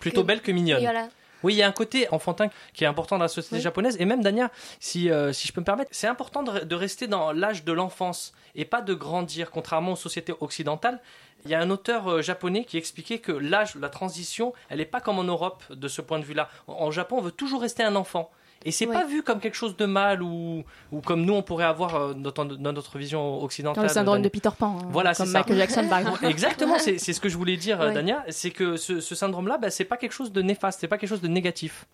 [0.00, 0.80] Plutôt que- belle que mignonne.
[0.82, 1.08] Voilà.
[1.42, 3.62] Oui, il y a un côté enfantin qui est important dans la société Oui.
[3.62, 3.96] japonaise.
[4.00, 7.06] Et même, Dania, si, euh, si je peux me permettre, c'est important de, de rester
[7.06, 11.00] dans l'âge de l'enfance et pas de grandir, contrairement aux sociétés occidentales.
[11.44, 14.84] Il y a un auteur euh, japonais qui expliquait que l'âge, la transition, elle n'est
[14.86, 16.48] pas comme en Europe de ce point de vue-là.
[16.66, 18.30] En, en Japon, on veut toujours rester un enfant.
[18.66, 18.94] Et c'est Ouais.
[18.94, 22.12] pas vu comme quelque chose de mal ou, ou comme nous on pourrait avoir euh,
[22.14, 23.76] dans, dans notre vision occidentale.
[23.84, 24.78] Dans le syndrome de Peter Pan.
[24.82, 25.38] hein, Voilà, comme c'est ça.
[25.38, 26.24] Michael Jackson, par exemple.
[26.26, 27.94] Exactement, c'est c'est ce que je voulais dire, Ouais.
[27.94, 28.24] Dania.
[28.28, 31.08] C'est que ce, ce syndrome-là, bah, c'est pas quelque chose de néfaste, c'est pas quelque
[31.10, 31.86] chose de négatif.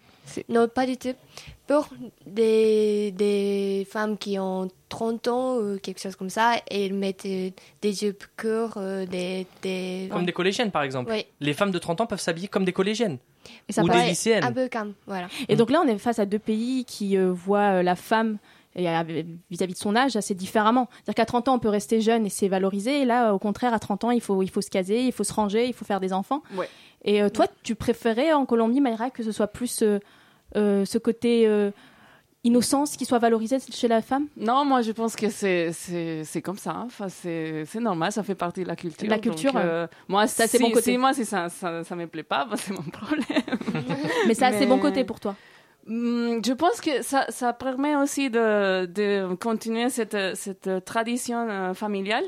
[0.48, 1.14] Non, pas du tout.
[1.66, 1.88] Pour
[2.26, 7.50] des, des femmes qui ont 30 ans ou quelque chose comme ça, elles mettent euh,
[7.82, 10.08] des jupes courtes, euh, des, des...
[10.10, 11.10] Comme des collégiennes, par exemple.
[11.12, 11.26] Oui.
[11.40, 13.18] Les femmes de 30 ans peuvent s'habiller comme des collégiennes.
[13.68, 14.44] Et ça ou paraît des lycéennes.
[14.44, 15.28] Un peu comme, voilà.
[15.48, 18.38] Et donc là, on est face à deux pays qui euh, voient euh, la femme
[18.78, 20.88] euh, vis-à-vis de son âge assez différemment.
[20.92, 23.02] C'est-à-dire qu'à 30 ans, on peut rester jeune et c'est valorisé.
[23.02, 25.24] Et là, au contraire, à 30 ans, il faut, il faut se caser, il faut
[25.24, 26.42] se ranger, il faut faire des enfants.
[26.56, 26.68] Ouais.
[27.04, 29.98] Et euh, toi, tu préférais en Colombie, Mayra, que ce soit plus euh,
[30.56, 31.70] euh, ce côté euh,
[32.44, 34.26] innocence qui soit valorisé chez la femme?
[34.36, 36.70] Non, moi je pense que c'est comme ça.
[36.72, 36.84] hein.
[36.86, 39.08] Enfin, c'est normal, ça fait partie de la culture.
[39.08, 40.92] La culture, Donc, euh, moi, ça, si, c'est bon côté.
[40.92, 43.24] si moi si ça ça, ça me plaît pas, bah, c'est mon problème.
[44.26, 45.34] Mais ça, c'est bon Mais- côté pour toi.
[45.86, 51.74] Hmm, Je pense que ça, ça permet aussi de, de continuer cette, cette tradition euh,
[51.74, 52.22] familiale.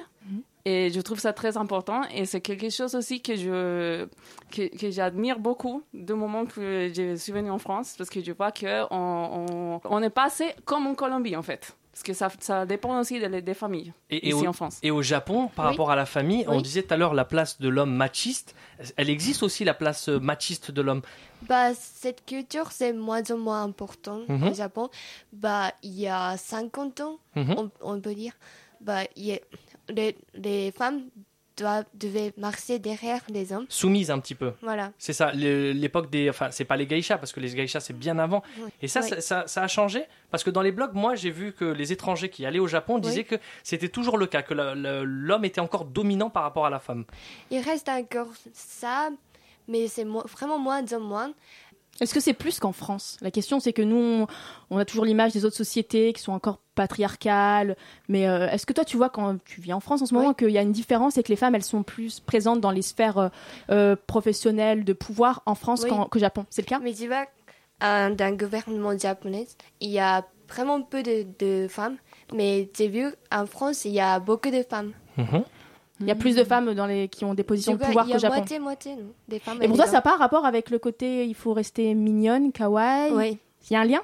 [0.67, 2.03] Et je trouve ça très important.
[2.15, 4.07] Et c'est quelque chose aussi que je
[4.51, 8.33] que, que j'admire beaucoup du moment que je suis venue en France, parce que je
[8.33, 12.65] vois que on, on, est passé comme en Colombie en fait, parce que ça, ça
[12.65, 14.79] dépend aussi des, des familles Et, et ici au, en France.
[14.83, 15.71] et au Japon, par Oui.
[15.73, 18.55] rapport à la famille, on disait tout à l'heure la place de l'homme machiste.
[18.97, 21.03] Elle existe aussi la place euh, machiste de l'homme.
[21.43, 24.49] Bah, cette culture, c'est moins en moins important Mhm.
[24.49, 24.89] au Japon.
[25.33, 27.55] Bah, il y a 50 ans, Mhm.
[27.59, 28.33] on, on peut dire,
[28.85, 29.41] bah, il y a-
[29.89, 31.03] les, les femmes
[31.57, 33.67] doivent, devaient marcher derrière les hommes.
[33.69, 34.53] Soumise un petit peu.
[34.63, 34.93] Voilà.
[34.99, 36.29] C'est ça, l'époque des.
[36.31, 38.43] Enfin, c'est pas les geishas, parce que les geishas, c'est bien avant.
[38.59, 38.71] Oui.
[38.83, 39.09] Et ça, Oui.
[39.09, 41.93] ça, ça- ça a changé, parce que dans les blogs, moi, j'ai vu que les
[41.93, 45.85] étrangers qui allaient au Japon disaient que c'était toujours le cas, que l'homme était encore
[45.85, 47.05] dominant par rapport à la femme.
[47.51, 49.11] Il reste encore ça,
[49.69, 51.33] mais c'est mo- vraiment moins en moins.
[52.01, 53.17] Est-ce que c'est plus qu'en France?
[53.21, 54.27] La question, c'est que nous,
[54.71, 57.77] on, a toujours l'image des autres sociétés qui sont encore patriarcales.
[58.09, 60.35] Mais euh, est-ce que toi, tu vois, quand tu vis en France en ce moment,
[60.35, 62.83] qu'il y a une différence et que les femmes, elles sont plus présentes dans les
[62.83, 63.29] sphères euh,
[63.71, 65.91] euh, professionnelles de pouvoir en France Oui.
[66.11, 66.47] qu'au Japon?
[66.51, 66.81] C'est le cas?
[66.81, 67.27] Mais tu vois,
[67.85, 69.47] euh, dans le gouvernement japonais,
[69.81, 71.97] il y a vraiment peu de, de femmes.
[72.35, 74.93] Mais j'ai vu, en France, il y a beaucoup de femmes.
[76.01, 78.09] Il y a plus de femmes dans les, qui ont des positions de pouvoir il
[78.09, 78.37] y qu'au a Japon.
[78.37, 81.25] moitié-moitié, non Des femmes Et pour toi, ça n'a pas un rapport avec le côté
[81.27, 83.39] il faut rester mignonne, kawaii Oui.
[83.71, 84.01] Il y a un lien?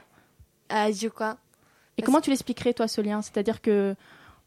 [0.72, 1.37] Euh, je crois.
[1.98, 3.20] Et comment tu l'expliquerais, toi, ce lien?
[3.22, 3.94] C'est-à-dire que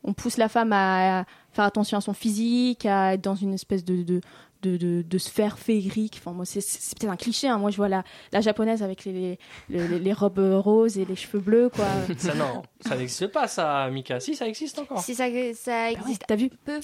[0.05, 3.85] on pousse la femme à faire attention à son physique, à être dans une espèce
[3.85, 4.21] de, de,
[4.61, 6.15] de, de- de sphère féerique.
[6.19, 7.47] Enfin, moi, c'est, c'est peut-être un cliché.
[7.47, 7.57] hein.
[7.57, 9.37] Moi, je vois la, la japonaise avec les,
[9.69, 11.85] les, les- les robes roses et les cheveux bleus, quoi.
[12.17, 14.19] Ça, non, ça n'existe pas, ça, Mika.
[14.19, 14.99] Si, ça existe encore.
[15.01, 15.25] Si ça,
[15.55, 16.49] ça existe t'as vu?
[16.49, 16.79] peu.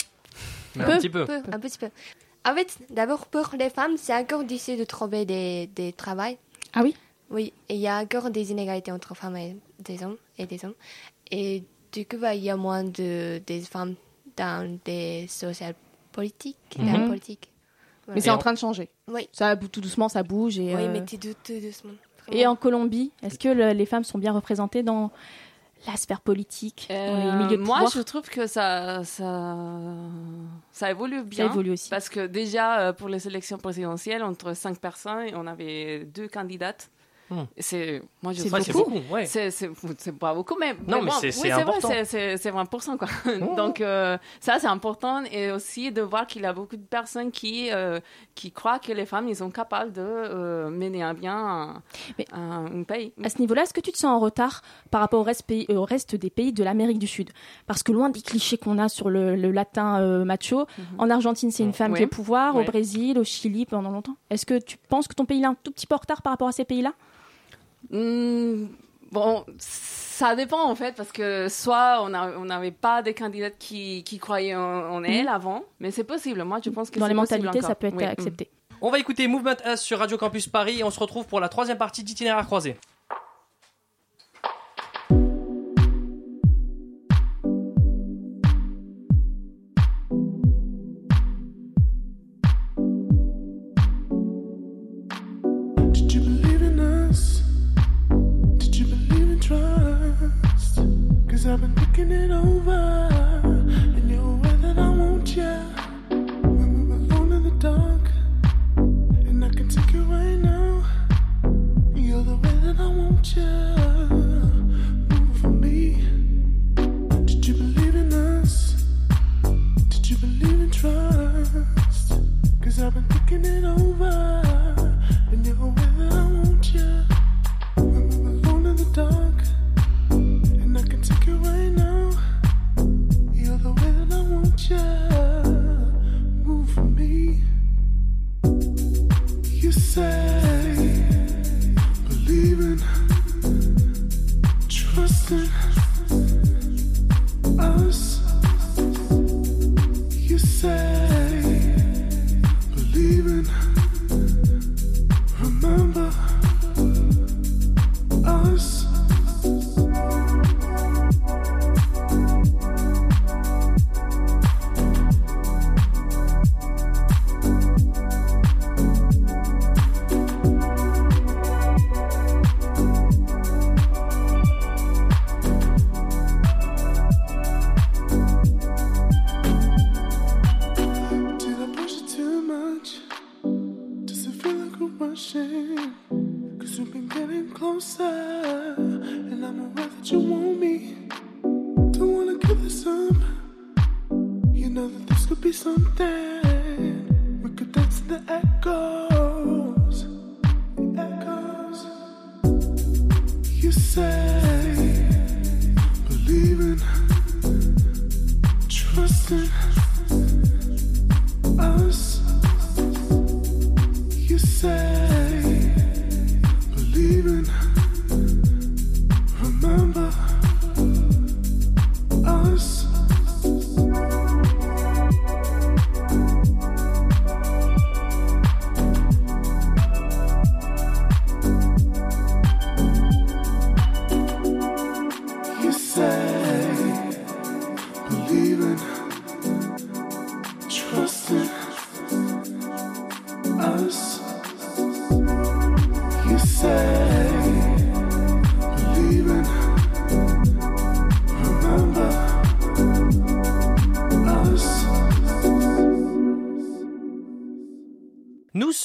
[0.75, 1.25] Mais un petit peu.
[1.51, 1.89] Un petit peu.
[2.45, 6.37] En fait, d'abord, pour les femmes, c'est encore difficile de trouver des, des travails.
[6.73, 6.95] Ah oui?
[7.29, 10.17] Oui, et il y a encore des inégalités entre femmes et des hommes.
[10.37, 10.73] Et, des hommes.
[11.31, 13.95] et du coup, bah, il y a moins de des femmes
[14.37, 15.75] dans des sociales
[16.11, 16.57] politiques.
[16.77, 17.07] dans la Mhm.
[17.09, 17.49] politique.
[18.05, 18.15] Voilà.
[18.15, 18.89] Mais c'est en train de changer.
[19.07, 19.27] Oui.
[19.31, 20.57] Ça, tout doucement, ça bouge.
[20.57, 21.91] Et, Oui, euh, mais tout, doucement.
[22.31, 25.11] et en Colombie, est-ce que le- les femmes sont bien représentées dans
[25.87, 29.55] la sphère politique, dans les Euh, milieux de moi, pouvoir je trouve que ça, ça,
[30.71, 31.45] ça évolue bien.
[31.45, 31.89] évolue aussi.
[31.89, 36.89] Parce que déjà, euh, pour les élections présidentielles, entre cinq personnes, on avait deux candidates.
[37.29, 37.43] Hmm.
[37.57, 39.13] C'est, moi, je C'est trouve beaucoup.
[39.13, 40.73] Ouais, c'est pas beaucoup, mais.
[40.87, 41.87] Non, mais bon, c'est- oui, c'est vrai, important.
[41.89, 43.07] c'est, c'est, c'est 20%, quoi.
[43.55, 45.23] Donc, euh, ça, c'est important.
[45.31, 47.99] Et aussi de voir qu'il y a beaucoup de personnes qui, euh,
[48.33, 51.81] qui croient que les femmes, ils sont capables de euh, mener à bien un,
[52.33, 53.13] un- un pays.
[53.23, 55.67] À ce niveau-là, est-ce que tu te sens en retard par rapport au reste, pays-
[55.69, 57.29] au reste des pays de l'Amérique du Sud?
[57.67, 60.65] Parce que loin des clichés qu'on a sur le, le latin euh, macho,
[60.97, 61.93] en Argentine, c'est une femme Mhm.
[61.93, 61.97] Oui.
[61.99, 62.63] qui est au pouvoir, Oui.
[62.63, 64.15] au Brésil, au Chili pendant longtemps.
[64.31, 66.33] Est-ce que tu penses que ton pays est un tout petit peu en retard par
[66.33, 66.93] rapport à ces pays-là?
[67.91, 68.65] Hmm,
[69.11, 72.09] bon, ça dépend en fait, parce que soit on
[72.45, 75.27] n'avait pas des candidates qui, qui croyaient en, en elles Mhm.
[75.29, 76.43] avant, mais c'est possible.
[76.43, 78.03] Moi, je pense que Dans les mentalités, ça peut être Oui.
[78.03, 78.49] accepté.
[78.81, 81.49] On va écouter Movement Us sur Radio Campus Paris et on se retrouve pour la
[81.49, 82.77] troisième partie d'Itinéraire croisé.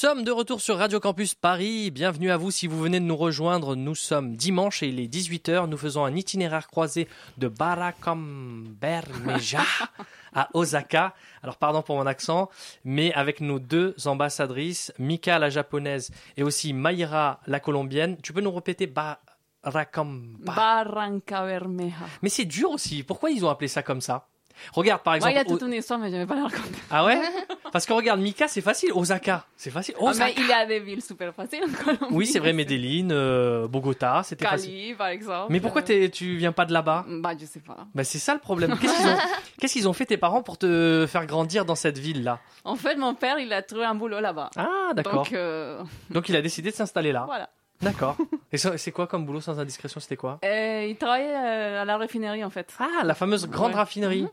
[0.05, 1.89] Sommes de retour sur Radio Campus Paris.
[1.89, 3.75] Bienvenue à vous si vous venez de nous rejoindre.
[3.75, 5.67] Nous sommes dimanche et il est 18h.
[5.67, 7.07] Nous faisons un itinéraire croisé
[7.39, 9.63] de Barakambermeja
[10.35, 11.15] à Osaka.
[11.41, 12.51] Alors pardon pour mon accent,
[12.83, 18.15] mais avec nos deux ambassadrices, Mika la japonaise et aussi Mayra la colombienne.
[18.21, 21.95] Tu peux nous répéter Barakamba Barranca Bermeja.
[22.21, 23.01] Mais c'est dur aussi.
[23.01, 24.27] Pourquoi ils ont appelé ça comme ça?
[24.73, 25.33] Regarde par Moi, exemple.
[25.33, 26.79] il y a toute une histoire, mais je vais pas la raconter.
[26.89, 27.19] Ah ouais
[27.71, 28.91] Parce que regarde, Mika, c'est facile.
[28.93, 29.95] Osaka, c'est facile.
[29.99, 30.25] Ah, Osaka.
[30.25, 32.15] mais il y a des villes super faciles en Colombie.
[32.15, 34.71] Oui, c'est vrai, Medellin, euh, Bogota, c'était facile.
[34.71, 35.51] Cali, par exemple.
[35.51, 37.05] Mais pourquoi t'es- tu viens pas de là-bas?
[37.07, 37.77] Bah, je sais pas.
[37.93, 38.77] Bah c'est ça le problème.
[38.79, 39.17] Qu'est-ce qu'ils ont,
[39.59, 42.39] qu'est-ce qu'ils ont fait tes parents pour te faire grandir dans cette ville-là?
[42.63, 44.49] En fait, mon père, il a trouvé un boulot là-bas.
[44.55, 45.23] Ah d'accord.
[45.25, 47.23] Donc, euh, Donc il a décidé de s'installer là.
[47.25, 47.49] voilà.
[47.81, 48.15] D'accord.
[48.53, 49.99] Et c'est quoi comme boulot sans indiscrétion?
[49.99, 50.39] C'était quoi?
[50.41, 52.73] Et il travaillait euh, à la raffinerie, en fait.
[52.79, 53.77] Ah, la fameuse grande Ouais.
[53.77, 54.21] raffinerie.
[54.23, 54.29] Mhm.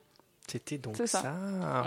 [0.48, 1.07] C'était donc ça.
[1.07, 1.33] ça.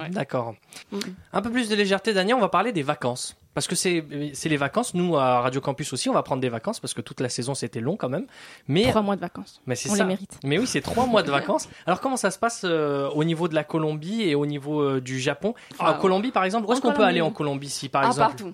[0.02, 0.10] Ouais.
[0.10, 0.56] D'accord.
[0.92, 1.00] Mhm.
[1.34, 3.36] Un peu plus de légèreté, Daniel, on va parler des vacances.
[3.54, 4.94] Parce que c'est c'est les vacances.
[4.96, 7.54] Nous, à Radio Campus aussi, on va prendre des vacances parce que toute la saison,
[7.54, 8.26] c'était long quand même.
[8.68, 9.62] Mais Trois mois de vacances.
[9.66, 10.04] Mais c'est On ça.
[10.04, 10.38] les mérite.
[10.44, 11.70] Mais oui, c'est trois mois de vacances.
[11.86, 15.00] Alors comment ça se passe euh, au niveau de la Colombie et au niveau euh,
[15.00, 15.54] du Japon?
[15.80, 18.04] En Ah, Colombie, par exemple, où en est-ce qu'on peut aller en Colombie si par
[18.04, 18.28] ah, exemple?
[18.30, 18.54] partout.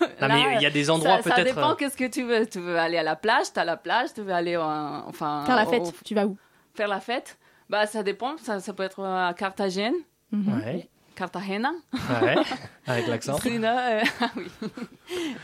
[0.00, 1.54] Non, Là, mais il y a des endroits ça, Ça peut-être.
[1.56, 2.46] dépend euh, qu'est-ce que tu veux.
[2.46, 4.10] Tu veux aller à la plage, t'as la plage.
[4.14, 6.36] Tu veux aller en- enfin Faire la au- fête, tu vas où?
[6.74, 7.36] Faire la fête.
[7.68, 8.36] Bah, ça dépend.
[8.38, 9.94] Ça, ça peut être à Carthagène.
[10.32, 10.60] Mhm.
[10.64, 10.88] Ouais.
[11.14, 11.72] Cartagena.
[12.22, 12.34] Ouais.
[12.86, 13.38] Avec l'accent.
[13.38, 14.46] Sinon, euh, ah oui.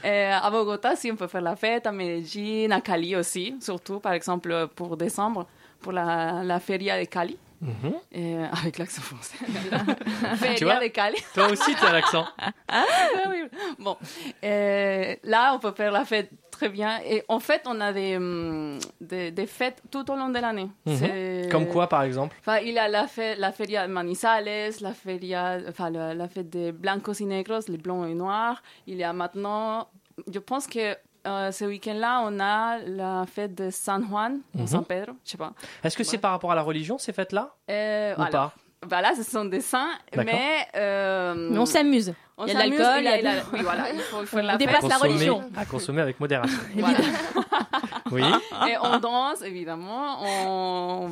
[0.04, 3.98] Euh, à Bogota, si on peut faire la fête, à Medellín, à Cali aussi, surtout
[3.98, 5.46] par exemple pour décembre,
[5.80, 7.38] pour la, la feria de Cali.
[7.62, 7.92] Mhm.
[8.16, 9.36] Euh, avec l'accent français.
[9.46, 11.16] Tu feria vois de Cali.
[11.32, 12.26] Toi aussi, tu as l'accent.
[12.68, 12.84] Ah,
[13.30, 13.44] oui.
[13.78, 13.96] Bon,
[14.44, 17.00] Euh, là, on peut faire la fête très bien.
[17.04, 20.68] Et en fait, on a des, hum, des, des fêtes tout au long de l'année.
[20.86, 21.50] Mhm.
[21.50, 24.92] Comme quoi, par exemple Enfin, il y a la, fe- la feria de Manizales, la,
[24.94, 28.62] feria, enfin, la, la fête des blancos y negros, les blancs et noirs.
[28.86, 29.88] Il y a maintenant,
[30.32, 30.94] je pense que
[31.26, 34.66] euh, ce week-end-là, on a la fête de San Juan, Mhm.
[34.66, 35.52] San Pedro, je sais pas.
[35.82, 37.54] Est-ce que c'est par rapport à la religion ces fêtes-là?
[37.70, 38.30] Euh, Ou voilà.
[38.30, 38.54] pas
[38.88, 40.66] Voilà, ce sont des saints, mais...
[40.76, 42.12] euh, Mais on s'amuse.
[42.36, 44.38] on Il y a de l'alcool, il y a- Oui, voilà, il faut, il faut
[44.38, 45.44] On la dépasse la religion.
[45.56, 46.58] À consommer avec modération.
[46.76, 46.98] Voilà.
[48.10, 48.22] Oui.
[48.68, 50.18] Et on danse, évidemment.
[50.22, 51.08] On...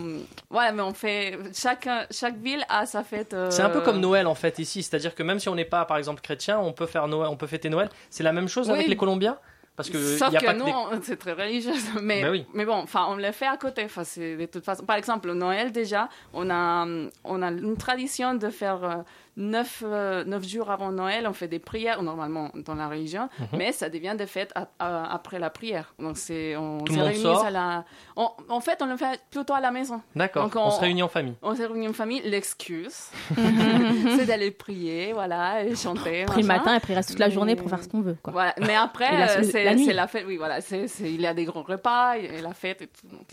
[0.51, 1.39] Voilà, mais on fait...
[1.55, 3.33] Chaque, chaque ville a sa fête.
[3.33, 5.65] euh, C'est un peu comme Noël en fait ici, c'est-à-dire que même si on n'est
[5.65, 7.89] pas par exemple chrétien, on peut faire Noël, on peut fêter Noël.
[8.11, 8.75] C'est la même chose Oui.
[8.75, 9.39] avec les Colombiens?
[9.81, 10.65] Parce que Sauf il y a que pas nous,
[10.99, 11.73] des- c'est très religieux.
[12.03, 12.47] Mais, Ben oui.
[12.55, 13.83] mais bon, enfin, on le fait à côté.
[13.85, 14.85] Enfin, c'est de toute façon.
[14.85, 16.87] Par exemple, Noël, déjà, on a,
[17.25, 18.95] on a une tradition de faire euh,
[19.37, 21.27] neuf, euh, neuf jours avant Noël.
[21.29, 23.29] On fait des prières, normalement, dans la religion.
[23.39, 23.47] Mhm.
[23.59, 25.95] Mais ça devient des fêtes à- à- après la prière.
[25.99, 27.85] Donc, c'est, on se réunit à la.
[28.17, 30.01] on- en fait, on le fait plutôt à la maison.
[30.17, 30.51] D'accord.
[30.55, 31.35] On, se réunit en famille.
[31.43, 32.21] On se réunit en famille.
[32.25, 33.09] L'excuse,
[34.17, 36.25] c'est d'aller prier, voilà, et chanter.
[36.27, 38.17] Prie le matin, après il reste toute la journée pour faire ce qu'on veut.
[38.23, 38.33] Quoi.
[38.33, 38.55] Voilà.
[38.61, 40.25] Mais après, Et la- euh, la c'est la fête.
[40.27, 40.61] Oui, voilà.
[40.61, 43.07] c'est il y a des gros repas et la fête et tout.
[43.09, 43.27] Donc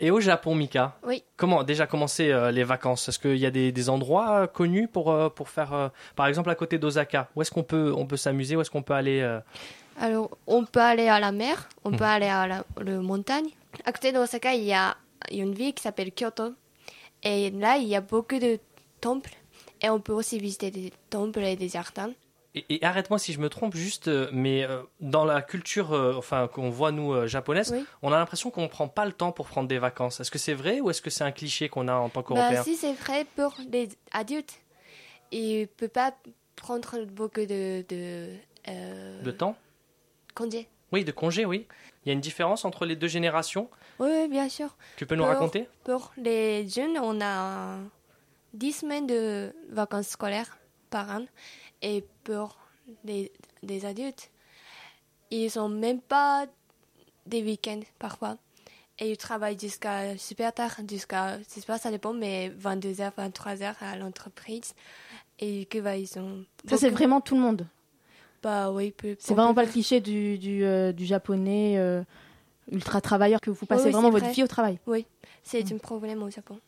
[0.00, 1.22] Et au Japon, Mika Oui.
[1.36, 3.08] Comment déjà commencer euh, les vacances?
[3.08, 6.50] Est-ce qu'il y a des, des endroits euh, connus pour, euh, pour faire, par exemple,
[6.50, 9.22] à côté d'Osaka Où est-ce qu'on peut, on peut s'amuser Où est-ce qu'on peut aller
[10.00, 11.96] Alors, on peut aller à la mer, on Mhm.
[11.98, 13.46] peut aller à la, la montagne.
[13.84, 14.96] À côté d'Osaka, il y a
[15.30, 16.52] il y a une ville qui s'appelle Kyoto.
[17.22, 18.58] Et là, il y a beaucoup de
[19.00, 19.32] temples.
[19.80, 22.10] Et on peut aussi visiter des temples et des jardins.
[22.56, 26.14] Et, et arrête-moi si je me trompe, juste, euh, mais euh, dans la culture, euh,
[26.16, 27.84] enfin qu'on voit nous japonaise, Oui.
[28.02, 30.20] on a l'impression qu'on ne prend pas le temps pour prendre des vacances.
[30.20, 32.26] Est-ce que c'est vrai ou est-ce que c'est un cliché qu'on a en tant Bah,
[32.28, 34.60] qu'Européens si c'est vrai pour les adultes,
[35.32, 36.14] ils ne peuvent pas
[36.54, 38.28] prendre beaucoup de, de,
[38.68, 39.56] euh, De temps?
[40.34, 40.68] congés.
[40.92, 41.66] Oui, de congés, oui.
[42.04, 43.68] Il y a une différence entre les deux générations?
[43.98, 44.76] Oui, oui, bien sûr.
[44.96, 45.68] Tu peux nous Pour- raconter?
[45.82, 47.78] Pour les jeunes, on a
[48.52, 50.56] 10 semaines de vacances scolaires
[50.90, 51.24] par an.
[51.84, 52.56] Et pour
[53.04, 53.30] les,
[53.62, 54.30] les adultes,
[55.30, 56.46] ils n'ont même pas
[57.26, 58.38] des week-ends parfois.
[58.98, 63.74] Et ils travaillent jusqu'à super tard, jusqu'à, je sais pas, ça dépend, mais 22h, 23h
[63.80, 64.74] à l'entreprise.
[65.38, 66.44] Et que bah, ils ont.
[66.66, 67.66] Ça, c'est vraiment tout le monde.
[68.42, 72.02] Bah oui, C'est vraiment pas le cliché du, du, euh, du japonais euh,
[72.70, 74.34] ultra travailleur que vous passez oui, vraiment votre vrai.
[74.34, 74.78] vie au travail.
[74.86, 75.06] Oui,
[75.42, 76.60] c'est un problème au Japon.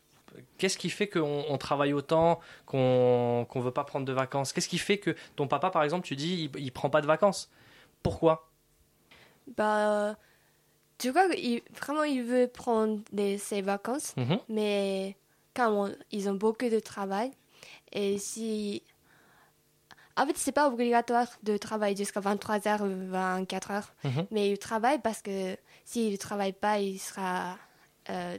[0.58, 4.52] Qu'est-ce qui fait qu'on on travaille autant, qu'on ne veut pas prendre de vacances?
[4.52, 7.06] Qu'est-ce qui fait que ton papa, par exemple, tu dis, il, il prend pas de
[7.06, 7.50] vacances?
[8.02, 8.48] Pourquoi?
[9.56, 10.16] Bah,
[10.98, 14.38] tu vois, il, vraiment, il veut prendre des, ses vacances, Mhm.
[14.48, 15.16] mais
[15.54, 17.30] quand on- ils ont beaucoup de travail,
[17.92, 18.82] et si.
[20.18, 24.26] En fait, c'est pas obligatoire de travailler jusqu'à 23h ou 24h, Mhm.
[24.30, 27.58] mais il travaille parce que s'il ne travaille pas, il sera.
[28.08, 28.38] euh,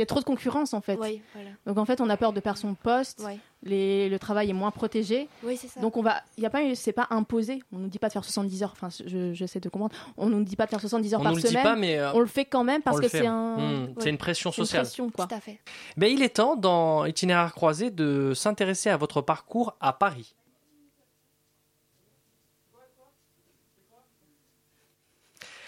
[0.00, 0.98] y a trop de concurrence en fait.
[1.00, 1.50] Oui, voilà.
[1.66, 3.22] Donc en fait, on a peur de perdre son poste.
[3.62, 5.28] Les, le travail est moins protégé.
[5.42, 5.80] Oui, c'est ça.
[5.80, 7.62] Donc on va, il y a pas, c'est pas imposé.
[7.72, 8.72] On nous dit pas de faire 70 heures.
[8.72, 9.94] Enfin, je, j'essaie de comprendre.
[10.16, 11.62] On nous dit pas de faire 70 heures On par nous le dit semaine.
[11.62, 13.18] pas, mais, euh, on le fait quand même parce que le fait.
[13.18, 13.88] c'est un.
[13.98, 14.82] C'est une pression une sociale.
[14.82, 15.26] pression, quoi.
[15.26, 15.60] Tout à fait.
[15.98, 20.34] Ben, il est temps, dans Itinéraire croisé, de s'intéresser à votre parcours à Paris.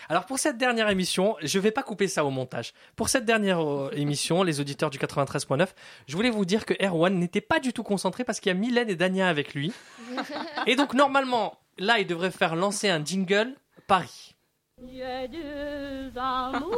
[0.09, 2.73] Alors pour cette dernière émission, je vais pas couper ça au montage.
[2.97, 5.69] Pour cette dernière euh, émission, les auditeurs du 93.9,
[6.07, 8.59] je voulais vous dire que Erwan n'était pas du tout concentré parce qu'il y a
[8.59, 9.73] Mylène et Dania avec lui.
[10.67, 13.55] Et donc normalement, là, il devrait faire lancer un jingle
[13.87, 14.35] Paris.
[14.81, 16.73] J'ai deux amours,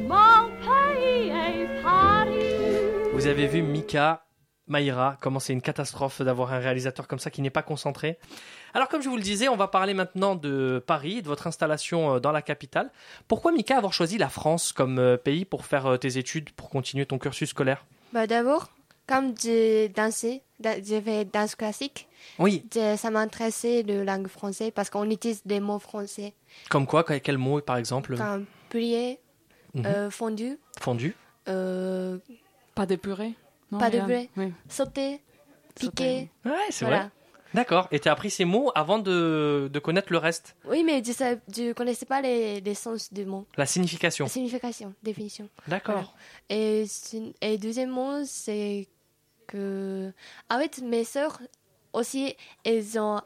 [0.00, 3.10] mon pays est Paris.
[3.12, 4.24] Vous avez vu Mika,
[4.68, 8.18] Maïra, comment c'est une catastrophe d'avoir un réalisateur comme ça qui n'est pas concentré.
[8.74, 12.14] Alors comme je vous le disais, on va parler maintenant de Paris, de votre installation
[12.16, 12.90] euh, dans la capitale.
[13.28, 16.68] Pourquoi Mika avoir choisi la France comme euh, pays pour faire euh, tes études, pour
[16.68, 17.86] continuer ton cursus scolaire?
[18.12, 18.68] Bah, D'abord,
[19.06, 22.06] comme j'ai dansé, da- j'ai fait danse classique,
[22.38, 22.62] Oui.
[22.72, 26.34] j'ai- ça m'intéressait de langue française parce qu'on utilise des mots français
[26.68, 28.16] Comme quoi Quel quel mot par exemple?
[28.16, 29.18] Comme plié,
[29.74, 29.86] Mhm.
[29.86, 31.14] euh, fondu, Fondu
[31.48, 32.18] euh,
[32.74, 33.32] Pas de purée
[33.70, 34.52] Non, pas de blé, Oui.
[34.68, 35.20] sauté,
[35.74, 36.30] piqué.
[36.44, 37.00] Ouais, c'est Voilà.
[37.02, 37.10] vrai.
[37.54, 37.88] D'accord.
[37.90, 41.62] Et tu as appris ces mots avant de, de connaître le reste Oui, mais je
[41.68, 43.46] ne connaissais pas les, les sens du mot.
[43.56, 45.48] La signification La signification, définition.
[45.66, 46.14] D'accord.
[46.50, 46.60] Voilà.
[46.62, 46.84] Et,
[47.40, 48.86] et deuxièmement, c'est
[49.46, 50.12] que.
[50.50, 51.40] En fait, mes sœurs
[51.94, 53.20] aussi, elles ont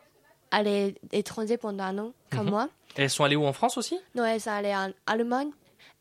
[0.52, 2.50] allé à l'étranger pendant un an, comme Mhm.
[2.50, 2.68] moi.
[2.96, 3.98] Et elles sont allées où en France aussi?
[4.14, 5.50] Non, elles sont allées en Allemagne.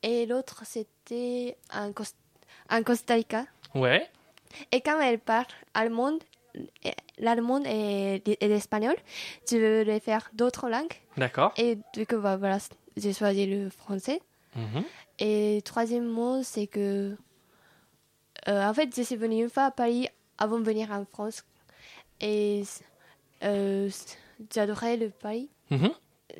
[0.03, 1.91] Et l'autre, c'était en
[2.83, 3.45] Costa Rica.
[3.73, 4.07] Ouais.
[4.71, 6.17] Et quand elles parlent allemand,
[7.17, 8.95] l'allemand et, l'espagnol,
[9.49, 10.93] je veux les faire d'autres langues.
[11.17, 11.53] D'accord.
[11.57, 12.57] Et du coup, bah, voilà,
[12.97, 14.21] j'ai choisi le français.
[14.55, 14.83] Mhm.
[15.19, 17.15] Et troisièmement, c'est que.
[18.47, 21.43] euh, en fait, je suis venue une fois à Paris avant de venir en France.
[22.19, 22.63] Et
[23.43, 23.89] euh,
[24.53, 25.49] j'adorais le Paris.
[25.69, 25.91] Mhm.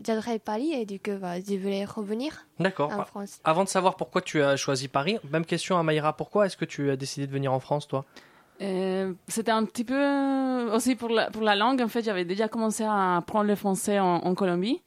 [0.06, 2.92] J'adorais Paris et du coup, bah, je voulais revenir D'accord.
[2.92, 3.40] en France.
[3.44, 6.66] Avant de savoir pourquoi tu as choisi Paris, même question à Maïra, pourquoi est-ce que
[6.66, 8.06] tu as décidé de venir en France, toi?
[8.62, 11.82] Euh, C'était un petit peu euh, aussi pour la, pour la langue.
[11.82, 14.82] En fait, j'avais déjà commencé à apprendre le français en, en Colombie.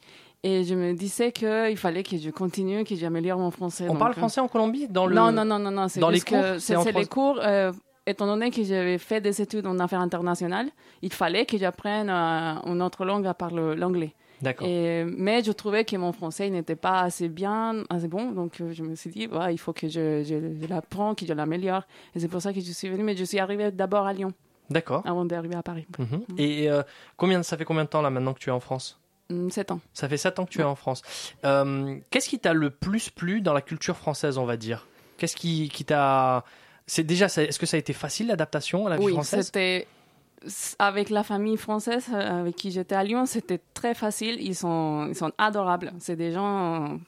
[0.46, 3.84] Et je me disais qu'il fallait que je continue, que j'améliore mon français.
[3.88, 5.14] On Donc, parle euh, français en Colombie dans le...
[5.14, 5.88] Non, non, non, non, non.
[5.88, 7.40] C'est Dans les cours C'est les cours.
[7.42, 7.72] euh,
[8.06, 10.68] étant donné que j'avais fait des études en affaires internationales,
[11.00, 14.14] il fallait que j'apprenne euh, une autre langue à part l'anglais.
[14.42, 14.66] D'accord.
[14.66, 18.32] Et- Mais je trouvais que mon français n'était pas assez bien, assez bon.
[18.32, 21.24] Donc euh, je me suis dit, ouais, il faut que je, je, je l'apprends, que
[21.26, 21.82] je l'améliore.
[22.14, 23.02] Et c'est pour ça que je suis venue.
[23.04, 24.32] Mais je suis arrivée d'abord à Lyon
[24.70, 25.02] D'accord.
[25.06, 25.86] avant d'arriver à Paris.
[25.98, 26.24] Mhm.
[26.38, 26.82] Et euh,
[27.16, 29.00] combien, ça fait combien de temps là maintenant que tu es en France?
[29.30, 29.80] Hum, Sept ans.
[29.94, 31.00] Ça fait 7 ans que tu es en France.
[31.46, 34.86] Euh, Qu'est-ce qui t'a le plus plu dans la culture française, on va dire?
[35.16, 36.44] Qu'est-ce qui, qui t'a...
[36.86, 39.46] C'est déjà, est-ce que ça a été facile l'adaptation à la vie Oui, française?
[39.46, 39.86] c'était
[40.78, 44.36] avec la famille française euh, avec qui j'étais à Lyon, c'était très facile.
[44.40, 45.92] Ils sont, ils sont adorables.
[45.98, 46.98] C'est des gens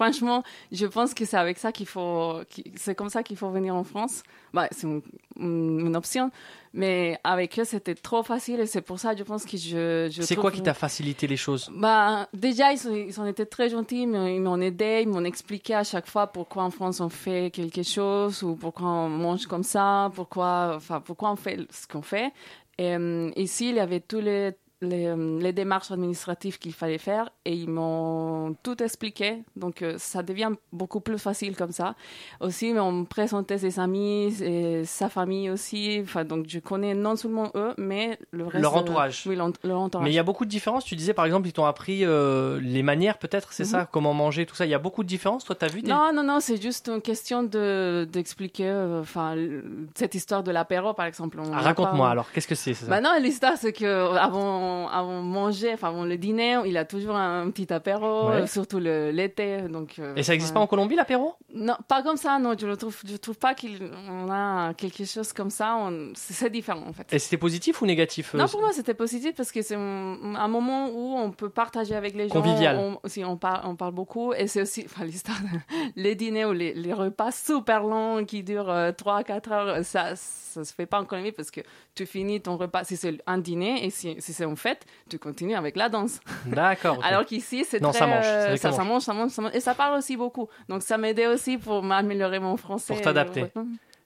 [0.00, 0.42] franchement,
[0.72, 2.40] je pense que c'est avec ça qu'il faut,
[2.76, 4.22] c'est comme ça qu'il faut venir en France.
[4.54, 5.02] Bah, c'est une,
[5.38, 6.30] une option,
[6.72, 10.08] mais avec eux, c'était trop facile et c'est pour ça, je pense que je.
[10.10, 11.70] je C'est trouve- quoi qui t'a facilité les choses?
[11.74, 15.84] Bah, déjà, ils, ils ont été très gentils, ils m'ont aidé, ils m'ont expliqué à
[15.84, 20.10] chaque fois pourquoi en France on fait quelque chose ou pourquoi on mange comme ça,
[20.14, 22.32] pourquoi, enfin, pourquoi on fait ce qu'on fait.
[22.78, 24.52] Et euh, ici, il y avait tous les,
[24.82, 29.42] les, euh, les démarches administratives qu'il fallait faire et ils m'ont tout expliqué.
[29.56, 31.94] Donc, euh, ça devient beaucoup plus facile comme ça.
[32.40, 36.00] Aussi, on me présentait ses amis et sa famille aussi.
[36.02, 38.62] Enfin, donc, je connais non seulement eux, mais le reste.
[38.62, 39.24] Leur entourage.
[39.26, 40.04] oui, leur entourage.
[40.04, 40.84] Mais il y a beaucoup de différences.
[40.84, 43.68] Tu disais par exemple, ils t'ont appris euh, les manières, peut-être, c'est Mhm.
[43.70, 44.64] ça Comment manger, tout ça.
[44.66, 45.44] Il y a beaucoup de différences.
[45.44, 45.90] Toi, t'as vu des...
[45.90, 49.34] Non, non, non, c'est juste une question de d'expliquer, enfin,
[49.94, 51.38] cette histoire de l'apéro, par exemple.
[51.52, 52.90] Ah, Raconte-moi alors, qu'est-ce que c'est c'est ça?
[52.90, 57.16] Bah non, l'histoire, c'est que avant, avant manger, enfin, avant le dîner, il a toujours
[57.16, 58.36] un petit apéro, Ouais.
[58.42, 59.62] euh, surtout l'été.
[59.62, 61.34] Donc, euh, Et ça n'existe pas en Colombie, l'apéro?
[61.54, 65.32] Non, pas comme ça, non, je ne trouve, je trouve pas qu'on a quelque chose
[65.32, 65.76] comme ça.
[65.76, 67.12] on- C'est différent, en fait.
[67.12, 70.34] Et c'était positif ou négatif euh, Non, pour moi, c'était positif parce que c'est un,
[70.36, 72.34] un moment où on peut partager avec les gens.
[72.34, 72.76] Convivial.
[72.76, 74.32] On, si on, parle, on parle beaucoup.
[74.32, 75.38] Et c'est aussi enfin, l'histoire
[75.96, 79.84] les dîners ou les, les repas super longs qui durent 3-4 heures.
[79.84, 81.60] Ça ça se fait pas en Colombie parce que
[81.94, 85.18] tu finis ton repas si c'est un dîner et si, si c'est une fête, tu
[85.18, 86.20] continues avec la danse.
[86.46, 86.98] D'accord.
[87.02, 87.98] Alors qu'ici, c'est Non, très...
[88.00, 88.88] ça mange, euh, ça, ça ça mange.
[88.88, 89.54] mange, ça mange, ça mange.
[89.54, 90.48] Et ça parle aussi beaucoup.
[90.68, 92.92] Donc ça m'aidait aussi pour m'améliorer mon français.
[92.92, 93.42] Pour t'adapter.
[93.54, 93.62] Ouais.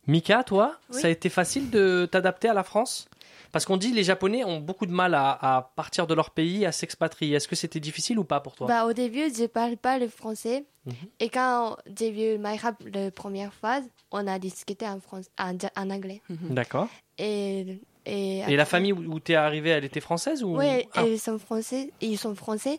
[0.06, 1.00] Mika, toi, Oui.
[1.00, 3.08] ça a été facile de t'adapter à la France?
[3.52, 6.66] Parce qu'on dit les Japonais ont beaucoup de mal à, à partir de leur pays,
[6.66, 7.36] à s'expatrier.
[7.36, 8.66] Est-ce que c'était difficile ou pas pour toi?
[8.66, 10.64] Bah, au début, je parle pas le français.
[10.86, 10.94] Mhm.
[11.20, 15.90] Et quand j'ai vu MyRap la première phase, on a discuté en, France, en, en
[15.90, 16.20] anglais.
[16.28, 16.88] D'accord.
[17.16, 21.02] Et, et, Et la famille où, où t'es arrivé, elle était française ou Oui, Ah.
[21.06, 21.90] ils sont français.
[22.00, 22.78] Ils sont français.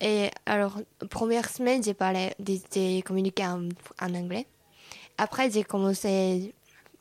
[0.00, 0.78] Et alors,
[1.10, 2.32] première semaine, j'ai parlé,
[2.74, 3.68] j'ai communiqué en,
[4.00, 4.46] en anglais.
[5.18, 6.52] Après, j'ai commencé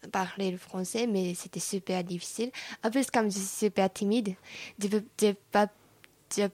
[0.03, 2.51] à parler le français, mais c'était super difficile.
[2.83, 4.35] En plus, comme je suis super timide,
[4.79, 5.67] j'ai peu- j'ai pas,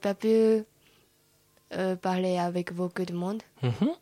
[0.00, 0.64] pas pu
[1.74, 3.42] euh, parler avec beaucoup de monde.
[3.62, 3.92] Mhm.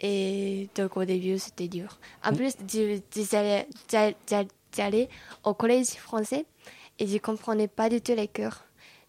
[0.00, 1.98] Et donc au début, c'était dur.
[2.24, 5.08] En plus, je- je- j'allais j'allais- j'allais
[5.44, 6.44] au collège français
[6.98, 8.56] et je comprenais pas du tout les cours.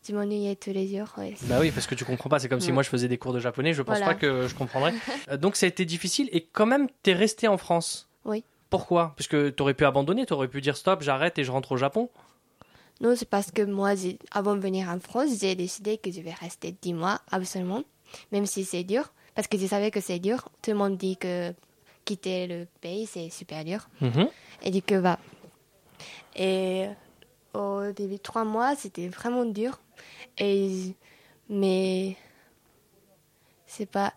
[0.08, 1.08] Je m'ennuyais tous les jours.
[1.18, 1.34] ouais.
[1.44, 2.38] Bah oui, parce que tu comprends pas.
[2.38, 2.74] C'est comme si Ouais.
[2.74, 3.74] moi je faisais des cours de japonais.
[3.74, 4.14] Je pense Voilà.
[4.14, 4.94] pas que je comprendrais.
[5.30, 6.30] Euh, Donc ça a été difficile.
[6.32, 8.08] Et quand même, t'es resté en France.
[8.24, 8.44] Oui.
[8.70, 9.14] Pourquoi?
[9.18, 10.26] Parce que t'aurais pu abandonner.
[10.28, 12.10] T'aurais pu dire stop, j'arrête et je rentre au Japon.
[13.02, 13.94] Non, c'est parce que moi,
[14.32, 17.84] avant de venir en France, j'ai décidé que je vais rester 10 mois, absolument.
[18.32, 19.12] Même si c'est dur.
[19.34, 20.48] Parce que je savais que c'est dur.
[20.62, 21.52] Tout le monde dit que
[22.06, 23.88] quitter le pays, c'est super dur.
[24.02, 24.28] Mhm.
[24.64, 25.18] Et du coup, bah.
[26.36, 26.88] Et
[27.54, 29.80] au début de trois mois, c'était vraiment dur.
[30.38, 30.94] Et,
[31.50, 32.18] mais
[33.66, 34.14] c'est pas.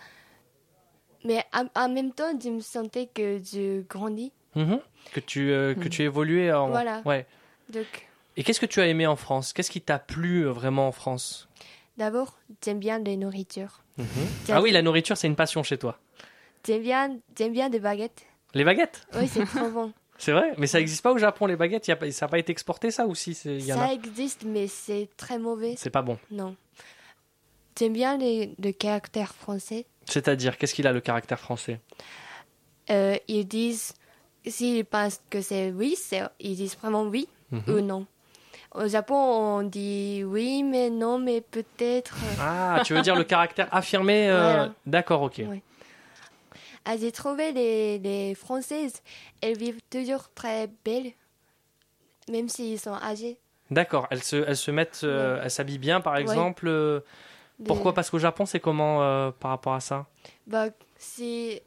[1.25, 4.33] Mais en, en même temps, je me sentais que je grandis.
[4.55, 4.81] Mhm.
[5.13, 6.69] Que tu euh, que tu évoluais en.
[6.69, 7.03] Voilà.
[7.05, 7.27] Ouais.
[7.71, 9.53] Donc, Et qu'est-ce que tu as aimé en France?
[9.53, 11.49] Qu'est-ce qui t'a plu euh, vraiment en France?
[11.97, 13.81] D'abord, j'aime bien les nourritures.
[13.97, 14.07] Mhm.
[14.51, 15.99] Ah oui, la nourriture, c'est une passion chez toi.
[16.67, 18.27] J'aime bien, j'aime bien des baguettes.
[18.55, 19.07] Les baguettes?
[19.15, 19.93] Oui, c'est trop bon.
[20.19, 22.39] C'est vrai Mais ça n'existe pas au Japon, les baguettes y a Ça n'a pas
[22.39, 25.75] été exporté, ça, ou si c'est- il y en Ça existe, mais c'est très mauvais.
[25.77, 26.19] C'est pas bon.
[26.31, 26.57] Non.
[27.79, 29.87] J'aime bien les, le caractère français?
[30.05, 31.81] C'est-à-dire, qu'est-ce qu'il a le caractère français?
[32.91, 33.95] Euh, ils disent,
[34.45, 35.97] s'ils pensent que c'est oui,
[36.41, 37.63] ils disent vraiment oui Mhm.
[37.69, 38.07] ou non.
[38.75, 42.17] Au Japon, on dit oui, mais non, mais peut-être.
[42.41, 44.73] Ah, tu veux dire le caractère affirmé euh, Voilà.
[44.87, 45.41] D'accord, ok.
[46.99, 49.03] J'ai trouvé les, les Françaises,
[49.43, 51.13] elles vivent toujours très belles,
[52.31, 53.39] même s'ils sont âgés.
[53.71, 56.23] D'accord, elles se, elles se mettent, euh, elles s'habillent bien, par Ouais.
[56.23, 56.67] exemple.
[56.69, 57.01] euh,
[57.67, 57.93] Pourquoi?
[57.93, 60.07] Parce qu'au Japon, c'est comment euh, par rapport à ça?
[60.47, 60.67] Bah,
[60.97, 61.61] si,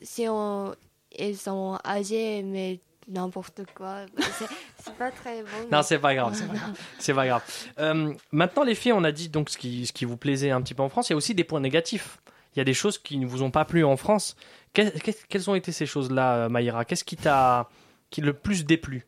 [0.00, 0.74] si on,
[1.18, 4.06] ils sont âgés, mais n'importe quoi,
[4.78, 5.48] c'est, pas très bon.
[5.70, 6.76] Non, c'est pas grave, c'est pas grave.
[7.14, 8.16] Pas grave.
[8.30, 10.72] Maintenant, les filles, on a dit donc ce qui, ce qui vous plaisait un petit
[10.74, 11.10] peu en France.
[11.10, 12.18] Il y a aussi des points négatifs.
[12.54, 14.36] Il y a des choses qui ne vous ont pas plu en France.
[14.74, 16.84] Que- que- quelles ont été ces choses-là, euh, Maïra?
[16.84, 17.68] Qu'est-ce qui t'a
[18.10, 19.06] qui le plus déplu?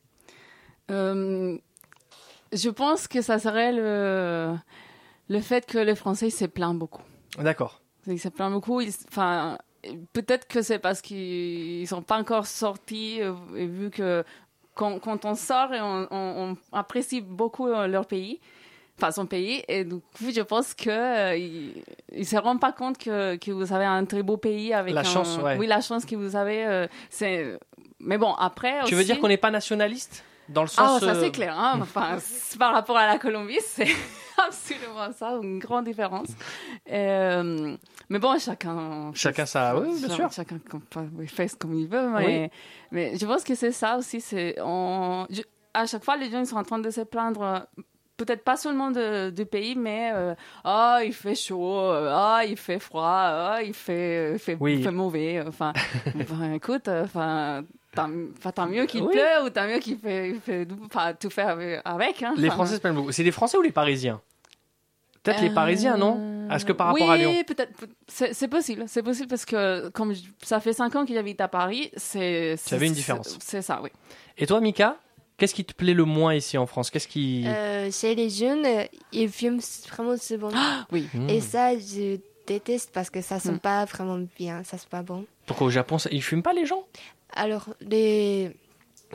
[0.91, 1.57] Euh,
[2.53, 4.55] je pense que ça serait le,
[5.29, 7.03] le fait que les Français se plaignent beaucoup.
[7.39, 7.81] D'accord.
[8.07, 8.81] Ils se plaignent beaucoup.
[9.09, 9.59] Enfin,
[10.13, 14.25] peut-être que c'est parce qu'ils sont pas encore sortis euh, et vu que
[14.75, 18.41] quand, quand on sort et on, on- on apprécie beaucoup leur pays,
[18.99, 23.37] enfin son pays, et du coup je pense que euh, se rendent pas compte que,
[23.37, 25.57] que vous avez un très beau pays avec La un- chance, ouais.
[25.59, 26.65] oui la chance que vous avez.
[26.67, 27.59] euh, c'est
[28.01, 31.01] mais bon après Tu veux dire qu'on n'est pas nationaliste Dans le Ah, sens.
[31.01, 31.59] ça euh, c'est clair.
[31.59, 31.79] Hein?
[31.83, 32.19] Enfin,
[32.59, 33.89] par rapport à la Colombie, c'est
[34.47, 36.29] absolument ça, une grande différence.
[36.91, 37.77] Euh,
[38.11, 39.11] mais bon, chacun.
[39.15, 40.31] Chacun sa- oui, bien sûr.
[40.33, 40.59] Chacun
[41.27, 42.09] fait ce comme il veut.
[42.11, 42.51] Mais,
[42.91, 44.21] mais je pense que c'est ça aussi.
[44.21, 45.27] C'est on...
[45.73, 47.67] à chaque fois, les gens ils sont en train de se plaindre.
[48.21, 50.35] Euh, Peut-être pas seulement de- du pays, mais euh,
[50.65, 54.83] ah il fait chaud, euh, ah il fait froid, ah il fait, fait, Oui.
[54.83, 55.43] fait mauvais.
[55.47, 55.73] Enfin,
[56.55, 59.13] écoute, euh, enfin tant, mieux qu'il Oui.
[59.13, 62.23] pleut ou tant mieux qu'il fait, fait enfin, tout faire avec.
[62.23, 62.35] hein.
[62.37, 63.13] Les Français se plaignent beaucoup.
[63.13, 64.21] C'est les Français ou les Parisiens?
[65.23, 66.49] Peut-être les Euh, Parisiens, non?
[66.51, 67.35] Est-ce que par rapport oui, à Lyon?
[67.47, 67.73] peut-être.
[68.07, 68.85] C'est possible.
[68.87, 72.57] C'est possible parce que comme je- ça fait cinq ans que j'habite à Paris, c'est.
[72.67, 73.39] Tu avais une différence.
[73.41, 73.89] C'est ça, oui.
[74.37, 74.99] Et toi, Mika?
[75.37, 76.91] Qu'est-ce qui te plaît le moins ici en France?
[76.91, 77.45] Qu'est-ce qui.
[77.47, 79.61] Euh, chez les jeunes, euh, ils fument
[79.91, 80.51] vraiment souvent.
[80.93, 81.09] oui.
[81.29, 81.41] Et Mm.
[81.41, 83.59] ça, je déteste parce que ça sent Mm.
[83.59, 85.25] pas vraiment bien, ça sent pas bon.
[85.47, 86.85] Pourquoi au Japon, ça- ils fument pas les gens?
[87.33, 88.55] Alors, les...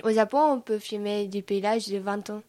[0.04, 2.42] au Japon, on peut fumer depuis l'âge de 20 ans.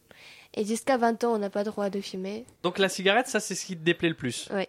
[0.53, 2.43] Et jusqu'à 20 ans, on n'a pas le droit de fumer.
[2.63, 4.49] Donc la cigarette, ça, c'est ce qui te déplaît le plus?
[4.51, 4.67] Ouais.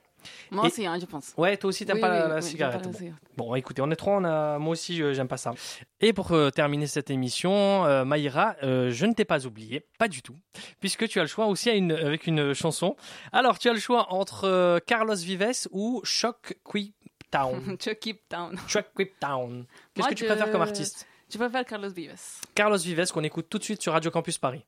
[0.51, 1.33] Moi aussi, hein, je pense.
[1.37, 2.79] Ouais, toi aussi, t'aimes Oui, pas oui, la, la oui, j'aime cigarette.
[2.81, 2.99] pas la bon.
[2.99, 3.23] cigarette.
[3.37, 4.59] Bon, écoutez, on est trois, on a...
[4.59, 5.53] moi aussi, je- j'aime pas ça.
[6.01, 10.09] Et pour euh, terminer cette émission, euh, Maïra, euh, je ne t'ai pas oublié, pas
[10.09, 10.37] du tout,
[10.81, 12.97] puisque tu as le choix aussi à une- avec une chanson.
[13.33, 16.95] Alors, tu as le choix entre euh, Carlos Vives ou Shock Quip
[17.31, 17.77] Town.
[17.79, 18.57] Chuck Keep Town.
[18.69, 19.65] Shock Quip Town.
[19.95, 22.13] Qu'est-ce que tu je- préfères comme artiste Je préfère Carlos Vives.
[22.55, 24.65] Carlos Vives, qu'on écoute tout de suite sur Radio Campus Paris.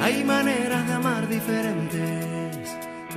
[0.00, 2.31] Hay maneras de amar diferentes.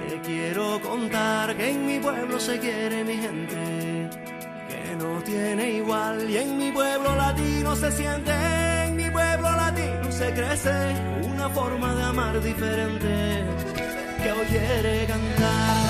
[0.10, 4.10] Te quiero contar que en mi pueblo se quiere mi gente,
[4.70, 6.30] que no tiene igual.
[6.30, 8.32] Y en mi pueblo latino se siente,
[8.86, 13.43] en mi pueblo latino se crece una forma de amar diferente
[14.22, 15.84] que hoy quiere cantar.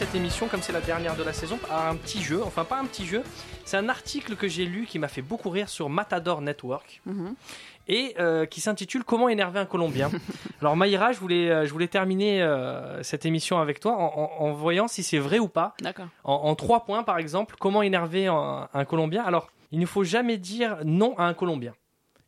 [0.00, 2.42] Cette émission, comme c'est la dernière de la saison, par un petit jeu.
[2.42, 3.22] Enfin, pas un petit jeu.
[3.66, 7.34] C'est un article que j'ai lu qui m'a fait beaucoup rire sur Matador Network Mhm.
[7.86, 10.10] et euh, qui s'intitule Comment énerver un Colombien.
[10.62, 14.06] Alors Maïra, je voulais, euh, je voulais terminer euh, cette émission avec toi en,
[14.40, 15.74] en- en voyant si c'est vrai ou pas.
[15.82, 16.06] D'accord.
[16.24, 19.22] En, en trois points, par exemple, comment énerver un, un Colombien.
[19.24, 21.74] Alors, il ne faut jamais dire non à un Colombien.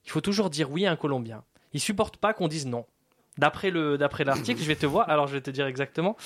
[0.04, 1.42] Il faut toujours dire oui à un Colombien.
[1.72, 2.84] Il supporte pas qu'on dise non.
[3.38, 5.08] D'après le d'après l'article, je vais te voir.
[5.08, 6.16] Alors, je vais te dire exactement.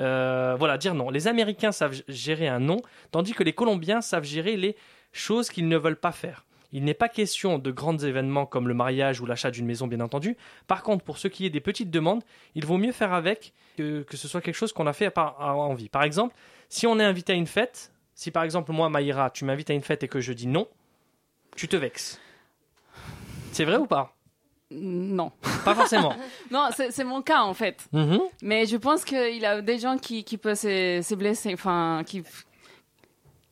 [0.00, 1.10] Euh, voilà, dire non.
[1.10, 2.78] Les Américains savent gérer un non,
[3.12, 4.76] tandis que les Colombiens savent gérer les
[5.12, 6.44] choses qu'ils ne veulent pas faire.
[6.72, 10.00] Il n'est pas question de grands événements comme le mariage ou l'achat d'une maison, bien
[10.00, 10.36] entendu.
[10.66, 12.22] Par contre, pour ce qui est des petites demandes,
[12.54, 15.40] il vaut mieux faire avec que, que ce soit quelque chose qu'on a fait par
[15.40, 15.88] envie.
[15.88, 16.34] Par exemple,
[16.68, 19.74] si on est invité à une fête, si par exemple moi, Maïra, tu m'invites à
[19.74, 20.68] une fête et que je dis non,
[21.56, 22.20] tu te vexes.
[23.52, 24.17] C'est vrai ou pas?
[24.70, 25.32] Non.
[25.64, 26.14] Pas forcément.
[26.50, 27.88] non, c'est mon cas en fait.
[27.92, 28.20] Mhm.
[28.42, 32.02] Mais je pense qu'il y a des gens qui, qui peuvent se, se blesser, enfin,
[32.06, 32.22] qui,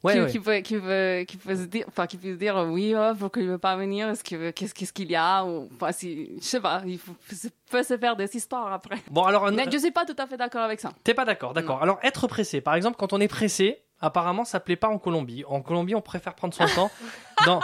[0.07, 0.31] Ouais, qui, ouais.
[0.31, 3.12] qui peut, qui peut, qui peut se dire, enfin, qui peut se dire, oui, oh,
[3.19, 6.45] pourquoi il veut pas venir, est-ce que, qu'est-ce, qu'il y a, ou, enfin, si, je
[6.45, 7.14] sais pas, il faut,
[7.71, 8.99] peut se faire des histoires après.
[9.11, 10.91] Bon, alors, Mais je suis pas tout à fait d'accord avec ça.
[11.03, 11.83] T'es pas d'accord, d'accord.
[11.83, 15.45] Alors être pressé, par exemple, quand on est pressé, apparemment ça plaît pas en Colombie.
[15.49, 16.91] En Colombie, on préfère prendre son temps.
[17.47, 17.61] Dans...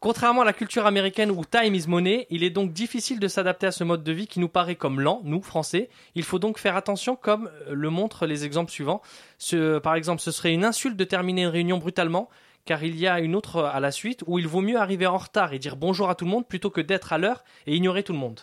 [0.00, 3.66] Contrairement à la culture américaine où time is money, il est donc difficile de s'adapter
[3.66, 5.88] à ce mode de vie qui nous paraît comme lent, nous, Français.
[6.14, 9.00] Il faut donc faire attention comme euh, le montrent les exemples suivants.
[9.38, 12.28] Ce, par exemple, ce serait une insulte de terminer une réunion brutalement,
[12.66, 15.16] car il y a une autre à la suite où il vaut mieux arriver en
[15.16, 18.02] retard et dire bonjour à tout le monde plutôt que d'être à l'heure et ignorer
[18.02, 18.40] tout le monde.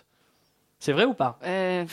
[0.80, 1.40] C'est vrai ou pas?
[1.44, 1.86] Euh,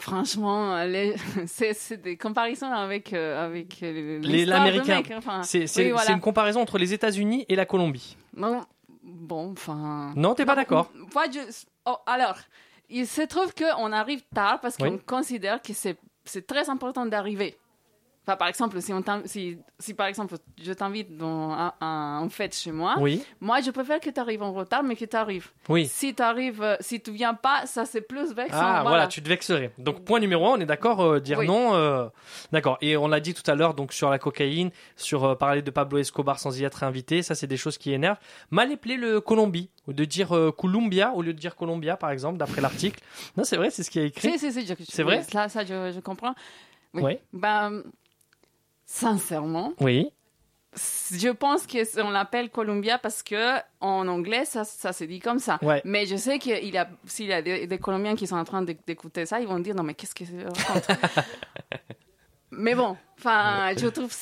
[0.00, 0.76] franchement,
[1.46, 5.02] c'est, des comparaisons avec, euh, avec l'américain.
[5.16, 5.42] enfin.
[5.42, 6.12] C'est Oui, voilà.
[6.12, 8.16] une comparaison entre les États-Unis et la Colombie.
[8.36, 8.62] Non,
[9.02, 10.12] bon, enfin.
[10.16, 10.90] Non, t'es pas d'accord
[11.86, 12.38] oh, alors,
[12.88, 17.56] il se trouve qu'on arrive tard parce qu'on considère que c'est très important d'arriver.
[18.26, 22.30] Enfin, par exemple, si, on si, si par exemple je t'invite dans un, un- une
[22.30, 23.22] fête chez moi, Oui.
[23.38, 25.50] moi je préfère que tu arrives en retard, mais que tu arrives.
[25.68, 25.86] Oui.
[25.86, 28.56] Si tu arrives, si tu viens pas, ça c'est plus vexant.
[28.58, 29.08] Ah, voilà.
[29.08, 29.72] tu te vexerais.
[29.76, 31.46] Donc, point numéro un, on est d'accord, euh, dire Oui.
[31.46, 31.74] non.
[31.74, 32.08] euh,
[32.50, 32.78] d'accord.
[32.80, 35.70] Et on l'a dit tout à l'heure, donc sur la cocaïne, sur euh, parler de
[35.70, 38.18] Pablo Escobar sans y être invité, ça, c'est des choses qui énervent.
[38.50, 42.10] Mal épeler le Colombie, ou de dire euh, Columbia au lieu de dire Colombia, par
[42.10, 43.00] exemple, d'après l'article.
[43.36, 44.38] Non, c'est vrai, c'est ce qui est écrit.
[44.38, 45.22] C'est vrai?
[45.24, 46.34] Ça, ça je, je comprends.
[46.94, 47.02] Oui.
[47.02, 47.18] Oui.
[47.32, 47.82] Ben,
[48.86, 50.10] sincèrement, Oui.
[50.76, 55.38] Je pense que on l'appelle Columbia parce que en anglais ça, ça se dit comme
[55.38, 55.60] ça.
[55.62, 55.80] Ouais.
[55.84, 58.42] Mais je sais qu'il y a s'il y a des, des Colombiens qui sont en
[58.42, 60.34] train d'éc- d'écouter ça, ils vont dire non mais qu'est-ce que c'est
[62.50, 64.12] Mais bon, enfin je trouve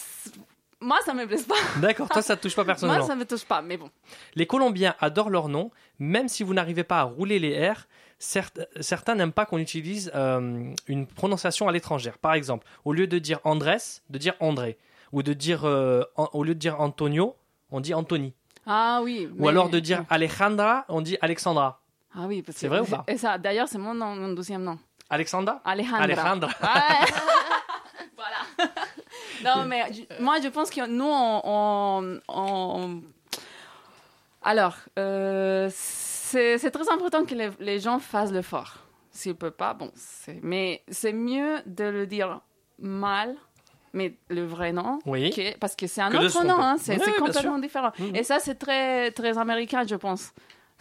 [0.81, 1.55] moi ça me blesse pas.
[1.81, 3.07] D'accord, toi, ça te touche pas Moi personnellement.
[3.07, 3.89] ça me touche pas, mais bon.
[4.35, 7.87] Les Colombiens adorent leur nom, même si vous n'arrivez pas à rouler les R.
[8.23, 12.19] certes- certains n'aiment pas qu'on utilise euh, une prononciation à l'étrangère.
[12.19, 13.77] Par exemple, au lieu de dire Andrés,
[14.11, 14.79] de dire André.
[15.13, 17.37] Ou de dire, euh, en- au lieu de dire Antonio,
[17.71, 18.33] on dit Anthony.
[18.67, 19.29] Ah oui.
[19.37, 21.81] Ou mais- alors de dire Alejandra, on dit Alexandra.
[22.15, 24.79] Ah oui, C'est vrai ou pas Et ça d'ailleurs c'est mon nom, mon deuxième nom.
[25.11, 26.03] Alexandra Alejandra.
[26.03, 26.49] Alejandra.
[26.63, 27.13] Ouais.
[28.17, 28.71] voilà.
[29.45, 29.83] non, mais
[30.21, 31.41] moi, je pense que nous, on.
[31.45, 33.03] on- on-
[34.43, 35.69] Alors, euh,
[36.59, 38.79] c'est très important que les, les gens fassent l'effort.
[39.11, 39.91] S'ils ne peuvent pas, bon.
[40.43, 42.41] Mais c'est mieux de le dire
[42.79, 43.37] mal.
[43.95, 45.29] Mais le vrai nom, Oui.
[45.31, 47.93] que- parce que c'est un Que autre nom, hein, c'est Oui, oui, complètement différent.
[47.99, 48.17] Mhm.
[48.17, 50.33] Et ça, c'est très, très américain, je pense.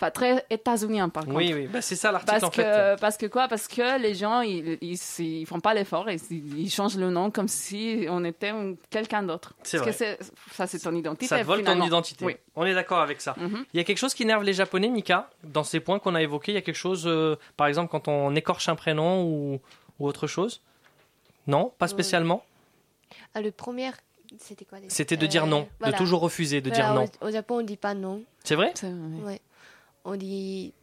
[0.01, 1.37] Enfin, très états-unien, par contre.
[1.37, 2.99] Oui, oui, bah, c'est ça l'article Parce en que, fait.
[2.99, 3.47] parce que quoi?
[3.47, 7.11] Parce que les gens, ils, ils, ils font pas l'effort et ils, ils changent le
[7.11, 9.53] nom comme si on était un- quelqu'un d'autre.
[9.61, 10.17] C'est Parce vrai.
[10.17, 11.27] que c'est- ça, c'est ton identité.
[11.27, 12.25] Ça te vole ton identité.
[12.25, 12.35] Oui.
[12.55, 13.35] On est d'accord avec ça.
[13.37, 13.63] Mhm.
[13.73, 16.21] Il y a quelque chose qui énerve les Japonais, Mika, dans ces points qu'on a
[16.23, 16.51] évoqués?
[16.51, 19.59] Il y a quelque chose, euh, par exemple, quand on écorche un prénom ou,
[19.99, 20.61] ou autre chose?
[21.45, 22.43] Non, pas spécialement?
[23.35, 23.91] Ah, le premier,
[24.39, 25.93] c'était quoi C'était de dire Euh, non, voilà.
[25.93, 27.05] de toujours refuser, de Voilà, dire non.
[27.21, 28.23] Au, au Japon, on dit pas non.
[28.43, 28.73] C'est vrai
[29.23, 29.39] Ouais.
[30.03, 30.73] On dit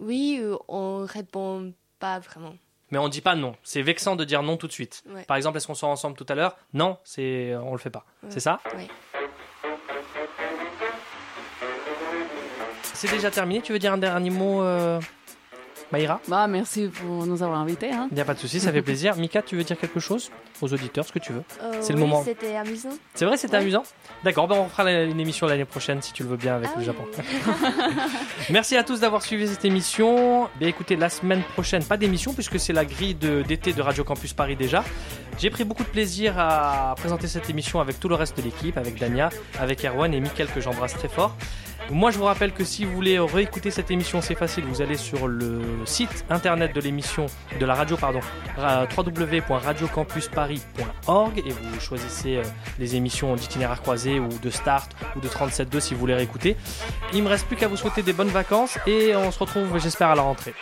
[0.00, 2.54] oui, ou on répond pas vraiment.
[2.90, 3.56] Mais on dit pas non.
[3.62, 5.02] C'est vexant de dire non tout de suite.
[5.08, 5.24] Ouais.
[5.24, 6.56] Par exemple, est-ce qu'on sort ensemble tout à l'heure?
[6.72, 8.04] Non, c'est on le fait pas.
[8.22, 8.30] Ouais.
[8.30, 8.60] C'est ça?
[8.76, 8.88] Ouais.
[12.82, 13.60] C'est déjà terminé.
[13.60, 15.00] Tu veux dire un dernier mot, euh,
[15.92, 17.90] Maïra Bah, merci pour nous avoir invités.
[17.92, 18.08] Hein.
[18.10, 19.16] Il n'y a pas de souci, ça fait plaisir.
[19.18, 20.30] Mika, tu veux dire quelque chose
[20.60, 21.42] aux auditeurs, ce que tu veux?
[21.62, 22.22] Euh, C'est le oui, moment.
[22.24, 22.90] C'était amusant.
[23.14, 23.62] C'est vrai, c'était Ouais.
[23.62, 23.82] amusant?
[24.24, 26.68] D'accord, ben on refera la- une émission l'année prochaine si tu le veux bien avec
[26.72, 27.04] Ah le oui, Japon.
[28.50, 30.48] Merci à tous d'avoir suivi cette émission.
[30.56, 34.04] Bien écoutez, la semaine prochaine, pas d'émission puisque c'est la grille de- d'été de, Radio
[34.04, 34.84] Campus Paris déjà.
[35.38, 38.78] J'ai pris beaucoup de plaisir à présenter cette émission avec tout le reste de l'équipe,
[38.78, 41.36] avec Dania, avec Erwan et Mickaël que j'embrasse très fort.
[41.90, 44.64] Moi, je vous rappelle que si vous voulez réécouter cette émission, c'est facile.
[44.64, 47.26] Vous allez sur le site internet de l'émission,
[47.60, 48.20] de la radio, pardon,
[48.56, 52.42] ra- www.radiocampusparis.org et vous choisissez euh,
[52.78, 56.56] les émissions d'itinéraire croisé ou de Start ou de 37.2 si vous voulez réécouter.
[57.12, 60.08] Il me reste plus qu'à vous souhaiter des bonnes vacances et on se retrouve, j'espère,
[60.08, 60.54] à la rentrée.